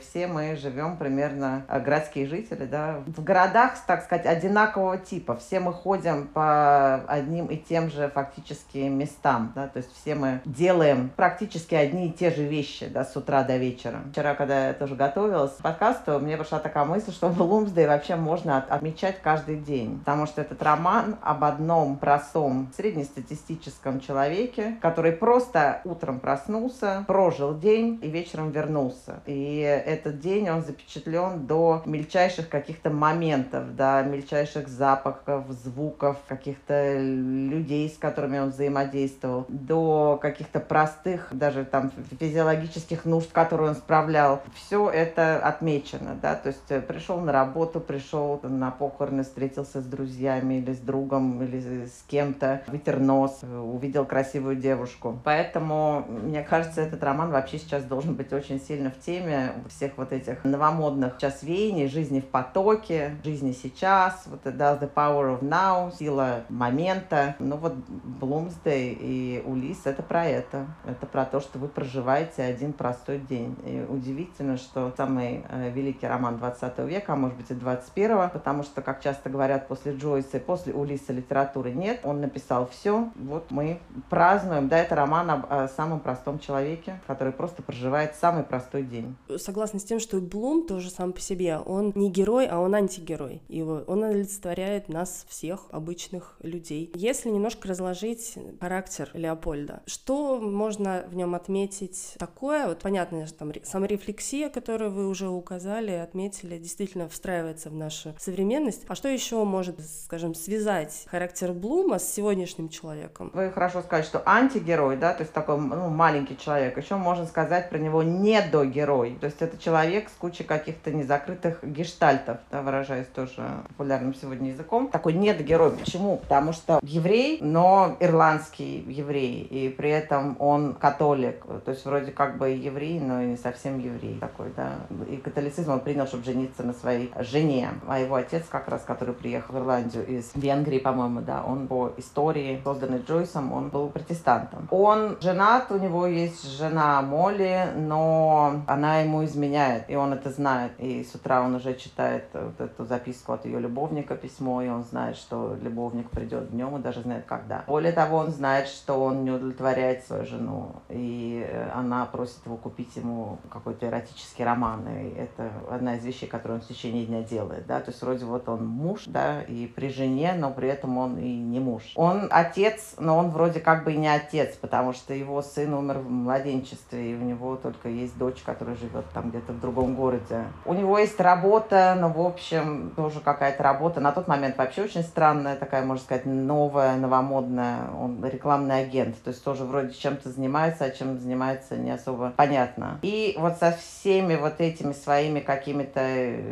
все 0.02 0.28
мы 0.28 0.56
живем 0.56 0.98
примерно, 0.98 1.64
э, 1.68 1.80
городские 1.80 2.28
жители, 2.28 2.66
да, 2.66 3.02
в 3.06 3.24
городах, 3.24 3.74
так 3.88 4.04
сказать, 4.04 4.26
одинакового 4.26 4.98
типа. 4.98 5.36
Все 5.36 5.60
мы 5.60 5.74
ходим 5.74 6.28
по 6.28 6.96
одним 7.08 7.48
и 7.48 7.58
тем 7.58 7.90
же 7.90 8.10
фактически 8.14 8.78
местам, 8.78 9.52
да, 9.56 9.68
то 9.68 9.78
есть 9.78 9.90
все 9.96 10.16
мы 10.16 10.42
делаем 10.46 11.12
практически 11.16 11.76
одни 11.76 12.08
и 12.08 12.12
те 12.12 12.32
же 12.32 12.44
вещи, 12.44 12.88
да, 12.88 13.06
с 13.06 13.16
утра 13.16 13.44
до 13.44 13.58
вечера. 13.58 14.00
Вчера, 14.12 14.36
когда 14.36 14.68
я 14.68 14.74
тоже 14.74 14.96
готовилась 14.96 15.54
к 15.54 15.62
подкасту, 15.62 16.20
мне 16.20 16.38
пришла 16.38 16.60
такая 16.60 16.86
мысль, 16.86 17.12
что 17.12 17.30
в 17.30 17.42
Лумсдей 17.42 17.88
вообще 17.88 18.16
можно 18.16 18.58
от 18.58 18.72
отмечать 18.72 19.22
каждый 19.22 19.58
день, 19.58 20.00
потому 20.00 20.26
что 20.26 20.42
этот 20.42 20.62
роман 20.64 21.18
об 21.22 21.44
одном 21.44 21.98
простом 21.98 22.72
среднестатистическом 22.76 24.00
человеке, 24.00 24.78
который 24.82 25.12
просто 25.12 25.82
утром 25.86 26.20
проснулся, 26.20 27.04
прожил 27.08 27.58
день 27.58 28.00
и 28.02 28.10
вечером 28.10 28.52
вернулся. 28.52 29.11
И 29.26 29.58
этот 29.60 30.20
день, 30.20 30.50
он 30.50 30.64
запечатлен 30.64 31.46
до 31.46 31.82
мельчайших 31.86 32.50
каких-то 32.50 32.90
моментов, 32.90 33.76
до 33.76 34.04
мельчайших 34.04 34.68
запахов, 34.68 35.50
звуков, 35.50 36.18
каких-то 36.28 36.98
людей, 37.00 37.90
с 37.90 37.98
которыми 37.98 38.40
он 38.40 38.50
взаимодействовал, 38.50 39.46
до 39.50 40.20
каких-то 40.22 40.60
простых, 40.60 41.28
даже 41.32 41.66
там 41.66 41.92
физиологических 42.20 43.06
нужд, 43.06 43.32
которые 43.32 43.70
он 43.70 43.76
справлял. 43.76 44.42
Все 44.56 44.90
это 44.90 45.38
отмечено, 45.38 46.16
да, 46.22 46.36
то 46.36 46.50
есть 46.50 46.70
э, 46.70 46.82
пришел 46.82 47.20
на 47.20 47.32
работу, 47.32 47.80
пришел 47.80 48.40
на 48.44 48.72
похороны, 48.72 49.24
встретился 49.24 49.82
с 49.82 49.86
друзьями 49.86 50.56
или 50.56 50.74
с 50.74 50.80
другом, 50.80 51.42
или 51.44 51.86
с 51.86 52.04
кем-то, 52.08 52.64
вытер 52.68 53.00
нос, 53.00 53.42
увидел 53.44 54.06
красивую 54.06 54.56
девушку. 54.56 55.20
Поэтому, 55.24 56.06
мне 56.08 56.44
кажется, 56.44 56.82
этот 56.82 57.04
роман 57.04 57.32
вообще 57.32 57.58
сейчас 57.58 57.84
должен 57.84 58.16
быть 58.16 58.34
очень 58.34 58.60
сильно 58.60 58.92
в 58.92 59.01
теме 59.06 59.54
всех 59.70 59.98
вот 59.98 60.12
этих 60.12 60.44
новомодных 60.44 61.16
сейчас 61.18 61.44
веяний, 61.44 61.88
жизни 61.88 62.20
в 62.20 62.26
потоке, 62.26 63.18
жизни 63.24 63.52
сейчас, 63.52 64.24
вот 64.28 64.42
да, 64.44 64.76
The 64.76 64.92
Power 64.94 65.40
of 65.40 65.42
Now, 65.42 65.96
сила 65.98 66.44
момента. 66.50 67.36
Ну 67.40 67.58
вот 67.58 67.76
Блумсдей 67.76 68.98
и 69.00 69.44
Улис— 69.46 69.82
это 69.86 70.04
про 70.04 70.26
это. 70.26 70.68
Это 70.86 71.06
про 71.06 71.26
то, 71.26 71.40
что 71.40 71.60
вы 71.60 71.68
проживаете 71.68 72.44
один 72.44 72.74
простой 72.74 73.20
день. 73.20 73.56
И 73.66 73.86
удивительно, 73.88 74.58
что 74.58 74.94
самый 74.96 75.44
э, 75.50 75.70
великий 75.72 76.08
роман 76.08 76.38
20 76.38 76.80
века, 76.80 77.14
а 77.14 77.16
может 77.16 77.38
быть 77.38 77.52
и 77.52 77.54
21 77.54 78.30
потому 78.30 78.64
что, 78.64 78.82
как 78.82 79.02
часто 79.02 79.30
говорят, 79.30 79.68
после 79.68 79.96
Джойса 79.96 80.38
и 80.38 80.40
после 80.40 80.74
Улиса 80.74 81.14
литературы 81.14 81.72
нет. 81.72 82.02
Он 82.04 82.22
написал 82.22 82.68
все. 82.68 83.10
Вот 83.16 83.52
мы 83.52 83.80
празднуем. 84.10 84.68
Да, 84.68 84.78
это 84.78 84.96
роман 84.96 85.30
об 85.30 85.46
о 85.52 85.68
самом 85.68 86.00
простом 86.00 86.40
человеке, 86.40 87.00
который 87.08 87.34
просто 87.34 87.62
проживает 87.62 88.16
самый 88.16 88.44
простой 88.44 88.84
день. 88.84 88.91
Согласна 89.38 89.80
с 89.80 89.84
тем, 89.84 90.00
что 90.00 90.20
Блум 90.20 90.68
тоже 90.68 90.90
сам 90.90 91.14
по 91.14 91.20
себе. 91.20 91.58
Он 91.58 91.92
не 91.96 92.10
герой, 92.10 92.48
а 92.48 92.60
он 92.60 92.76
антигерой. 92.76 93.42
И 93.48 93.62
он 93.62 94.04
олицетворяет 94.04 94.90
нас 94.90 95.26
всех, 95.30 95.66
обычных 95.72 96.38
людей. 96.42 96.92
Если 96.96 97.30
немножко 97.30 97.68
разложить 97.68 98.36
характер 98.60 99.10
Леопольда, 99.14 99.82
что 99.86 100.40
можно 100.40 101.06
в 101.08 101.16
нем 101.16 101.36
отметить 101.36 102.16
такое? 102.18 102.68
Вот 102.68 102.80
понятно, 102.80 103.26
что 103.28 103.40
там 103.40 103.54
саморефлексия, 103.64 104.50
которую 104.50 104.92
вы 104.92 105.08
уже 105.08 105.30
указали, 105.30 105.92
отметили, 105.92 106.58
действительно 106.58 107.08
встраивается 107.10 107.70
в 107.70 107.76
нашу 107.76 108.14
современность. 108.20 108.84
А 108.88 108.96
что 108.96 109.08
еще 109.08 109.44
может, 109.44 109.80
скажем, 110.06 110.34
связать 110.36 111.06
характер 111.10 111.54
Блума 111.54 112.00
с 112.00 112.14
сегодняшним 112.14 112.70
человеком? 112.70 113.32
Вы 113.34 113.52
хорошо 113.52 113.82
сказали, 113.82 114.04
что 114.06 114.22
антигерой, 114.26 114.98
да, 114.98 115.14
то 115.14 115.22
есть 115.22 115.34
такой 115.34 115.58
ну, 115.60 115.90
маленький 115.90 116.38
человек. 116.38 116.78
Еще 116.78 116.96
можно 116.96 117.26
сказать 117.26 117.70
про 117.70 117.78
него 117.78 118.04
недогерой. 118.04 118.81
То 119.20 119.26
есть 119.26 119.42
это 119.42 119.58
человек 119.58 120.10
с 120.10 120.14
кучей 120.14 120.44
каких-то 120.44 120.92
незакрытых 120.92 121.64
гештальтов, 121.64 122.38
да, 122.52 122.62
выражаясь 122.62 123.08
тоже 123.08 123.48
популярным 123.70 124.14
сегодня 124.16 124.50
языком. 124.50 124.90
Такой 124.90 125.14
недогерой. 125.14 125.72
Почему? 125.72 126.18
Потому 126.18 126.54
что 126.54 126.80
еврей, 126.84 127.40
но 127.42 127.96
ирландский 128.00 128.80
еврей, 128.88 129.42
и 129.44 129.70
при 129.70 129.90
этом 129.90 130.36
он 130.40 130.74
католик. 130.74 131.46
То 131.66 131.72
есть 131.72 131.86
вроде 131.86 132.12
как 132.12 132.38
бы 132.38 132.50
еврей, 132.50 133.00
но 133.00 133.22
и 133.22 133.28
не 133.28 133.38
совсем 133.38 133.80
еврей 133.80 134.18
такой, 134.20 134.52
да. 134.56 134.74
И 135.10 135.18
католицизм 135.18 135.72
он 135.72 135.80
принял, 135.82 136.08
чтобы 136.08 136.24
жениться 136.24 136.64
на 136.64 136.74
своей 136.74 137.12
жене. 137.20 137.70
А 137.88 138.00
его 138.00 138.16
отец 138.16 138.46
как 138.50 138.68
раз, 138.68 138.84
который 138.84 139.14
приехал 139.14 139.56
в 139.56 139.58
Ирландию 139.60 140.06
из 140.08 140.32
Венгрии, 140.36 140.80
по-моему, 140.80 141.22
да, 141.22 141.44
он 141.44 141.68
по 141.68 141.92
истории, 141.98 142.62
созданной 142.64 143.04
Джойсом, 143.08 143.54
он 143.54 143.70
был 143.70 143.90
протестантом. 143.90 144.68
Он 144.72 145.18
женат, 145.22 145.72
у 145.72 145.78
него 145.78 146.06
есть 146.08 146.58
жена 146.58 147.02
Молли, 147.02 147.68
но 147.76 148.62
она 148.74 149.00
ему 149.00 149.24
изменяет, 149.24 149.90
и 149.90 149.96
он 149.96 150.14
это 150.14 150.30
знает. 150.30 150.72
И 150.80 151.04
с 151.04 151.16
утра 151.16 151.42
он 151.42 151.56
уже 151.56 151.76
читает 151.76 152.26
вот 152.34 152.60
эту 152.60 152.86
записку 152.86 153.34
от 153.34 153.46
ее 153.46 153.60
любовника, 153.60 154.16
письмо, 154.16 154.62
и 154.62 154.70
он 154.70 154.84
знает, 154.84 155.16
что 155.16 155.56
любовник 155.62 156.10
придет 156.10 156.52
днем, 156.52 156.78
и 156.78 156.82
даже 156.82 157.02
знает, 157.02 157.26
когда. 157.26 157.64
Более 157.68 157.92
того, 157.92 158.18
он 158.18 158.32
знает, 158.32 158.68
что 158.68 159.02
он 159.02 159.24
не 159.24 159.32
удовлетворяет 159.32 160.04
свою 160.06 160.26
жену, 160.26 160.76
и 160.90 161.48
она 161.74 161.92
она 161.92 162.06
просит 162.06 162.46
его 162.46 162.58
купить 162.58 162.96
ему 162.96 163.38
какой-то 163.50 163.88
эротический 163.88 164.46
роман. 164.46 164.88
И 164.88 165.14
это 165.16 165.52
одна 165.70 165.96
из 165.96 166.06
вещей, 166.06 166.28
которую 166.28 166.60
он 166.60 166.66
в 166.66 166.68
течение 166.68 167.06
дня 167.06 167.22
делает. 167.22 167.68
Да? 167.68 167.80
То 167.82 167.92
есть 167.92 168.02
вроде 168.02 168.26
вот 168.26 168.48
он 168.48 168.66
муж, 168.66 169.04
да, 169.08 169.42
и 169.44 169.68
при 169.68 169.90
жене, 169.90 170.34
но 170.38 170.52
при 170.52 170.70
этом 170.70 170.98
он 170.98 171.18
и 171.18 171.38
не 171.38 171.60
муж. 171.60 171.92
Он 171.96 172.28
отец, 172.32 172.96
но 172.98 173.18
он 173.18 173.30
вроде 173.30 173.60
как 173.60 173.84
бы 173.84 173.94
и 173.94 173.98
не 173.98 174.08
отец, 174.08 174.56
потому 174.56 174.94
что 174.94 175.14
его 175.14 175.42
сын 175.42 175.74
умер 175.74 176.00
в 176.00 176.10
младенчестве, 176.10 177.12
и 177.12 177.16
у 177.16 177.22
него 177.22 177.58
только 177.58 177.90
есть 177.90 178.18
дочь, 178.18 178.42
которая 178.42 178.61
живет 178.66 179.06
там 179.14 179.30
где-то 179.30 179.54
в 179.54 179.60
другом 179.60 179.96
городе. 179.96 180.46
У 180.66 180.74
него 180.74 180.98
есть 180.98 181.20
работа, 181.20 181.96
но, 182.00 182.10
в 182.10 182.20
общем, 182.20 182.92
тоже 182.96 183.20
какая-то 183.20 183.64
работа. 183.64 184.00
На 184.00 184.12
тот 184.12 184.28
момент 184.28 184.58
вообще 184.58 184.84
очень 184.84 185.04
странная, 185.04 185.56
такая, 185.56 185.84
можно 185.84 186.04
сказать, 186.04 186.26
новая, 186.26 186.96
новомодная. 186.98 187.90
Он 188.00 188.24
рекламный 188.26 188.82
агент, 188.82 189.22
то 189.24 189.30
есть 189.30 189.44
тоже 189.44 189.66
вроде 189.66 189.94
чем-то 189.94 190.30
занимается, 190.30 190.86
а 190.86 190.90
чем 190.90 191.20
занимается 191.20 191.78
не 191.78 191.92
особо 191.92 192.34
понятно. 192.36 193.00
И 193.02 193.36
вот 193.38 193.58
со 193.58 193.72
всеми 193.72 194.36
вот 194.36 194.60
этими 194.60 194.94
своими 194.94 195.40
какими-то 195.40 196.02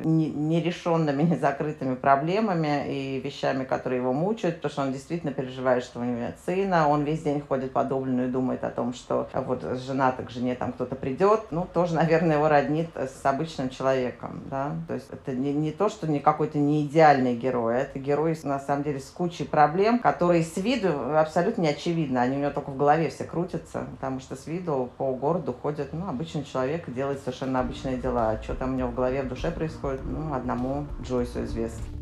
нерешенными, 0.03 1.23
незакрытыми 1.29 1.95
проблемами 1.95 2.85
и 2.87 3.19
вещами, 3.19 3.63
которые 3.63 4.01
его 4.01 4.13
мучают, 4.13 4.57
потому 4.57 4.71
что 4.71 4.81
он 4.83 4.91
действительно 4.91 5.33
переживает, 5.33 5.83
что 5.83 5.99
у 5.99 6.03
него 6.03 6.19
нет 6.19 6.37
сына, 6.45 6.87
он 6.87 7.03
весь 7.03 7.23
день 7.23 7.41
ходит 7.41 7.71
подобленную 7.71 8.27
и 8.27 8.31
думает 8.31 8.63
о 8.63 8.69
том, 8.69 8.93
что 8.93 9.27
вот 9.33 9.63
жена 9.77 10.11
к 10.11 10.29
жене 10.29 10.55
там 10.55 10.73
кто-то 10.73 10.95
придет, 10.95 11.51
ну, 11.51 11.67
тоже, 11.71 11.95
наверное, 11.99 12.37
его 12.37 12.47
роднит 12.47 12.89
с 12.95 13.25
обычным 13.25 13.69
человеком, 13.69 14.41
да, 14.49 14.71
то 14.87 14.93
есть 14.93 15.07
это 15.11 15.33
не, 15.33 15.51
не 15.51 15.71
то, 15.71 15.89
что 15.89 16.07
не 16.07 16.21
какой-то 16.21 16.57
не 16.57 16.85
идеальный 16.85 17.35
герой, 17.35 17.75
а 17.75 17.79
это 17.79 17.99
герой, 17.99 18.37
на 18.43 18.59
самом 18.59 18.83
деле, 18.83 19.01
с 19.01 19.09
кучей 19.09 19.43
проблем, 19.43 19.99
которые 19.99 20.43
с 20.43 20.55
виду 20.55 21.17
абсолютно 21.17 21.63
не 21.63 21.67
очевидны, 21.67 22.17
они 22.17 22.37
у 22.37 22.39
него 22.39 22.51
только 22.51 22.71
в 22.71 22.77
голове 22.77 23.09
все 23.09 23.25
крутятся, 23.25 23.85
потому 23.91 24.21
что 24.21 24.37
с 24.37 24.47
виду 24.47 24.89
по 24.97 25.13
городу 25.13 25.53
ходит, 25.53 25.91
ну, 25.91 26.07
обычный 26.07 26.45
человек 26.45 26.89
делает 26.89 27.19
совершенно 27.19 27.59
обычные 27.59 27.97
дела, 27.97 28.29
а 28.29 28.41
что 28.41 28.55
там 28.55 28.73
у 28.73 28.77
него 28.77 28.87
в 28.87 28.95
голове, 28.95 29.23
в 29.23 29.27
душе 29.27 29.51
происходит, 29.51 30.01
ну, 30.05 30.33
одному 30.33 30.87
Джойсу 31.03 31.43
известно. 31.43 31.98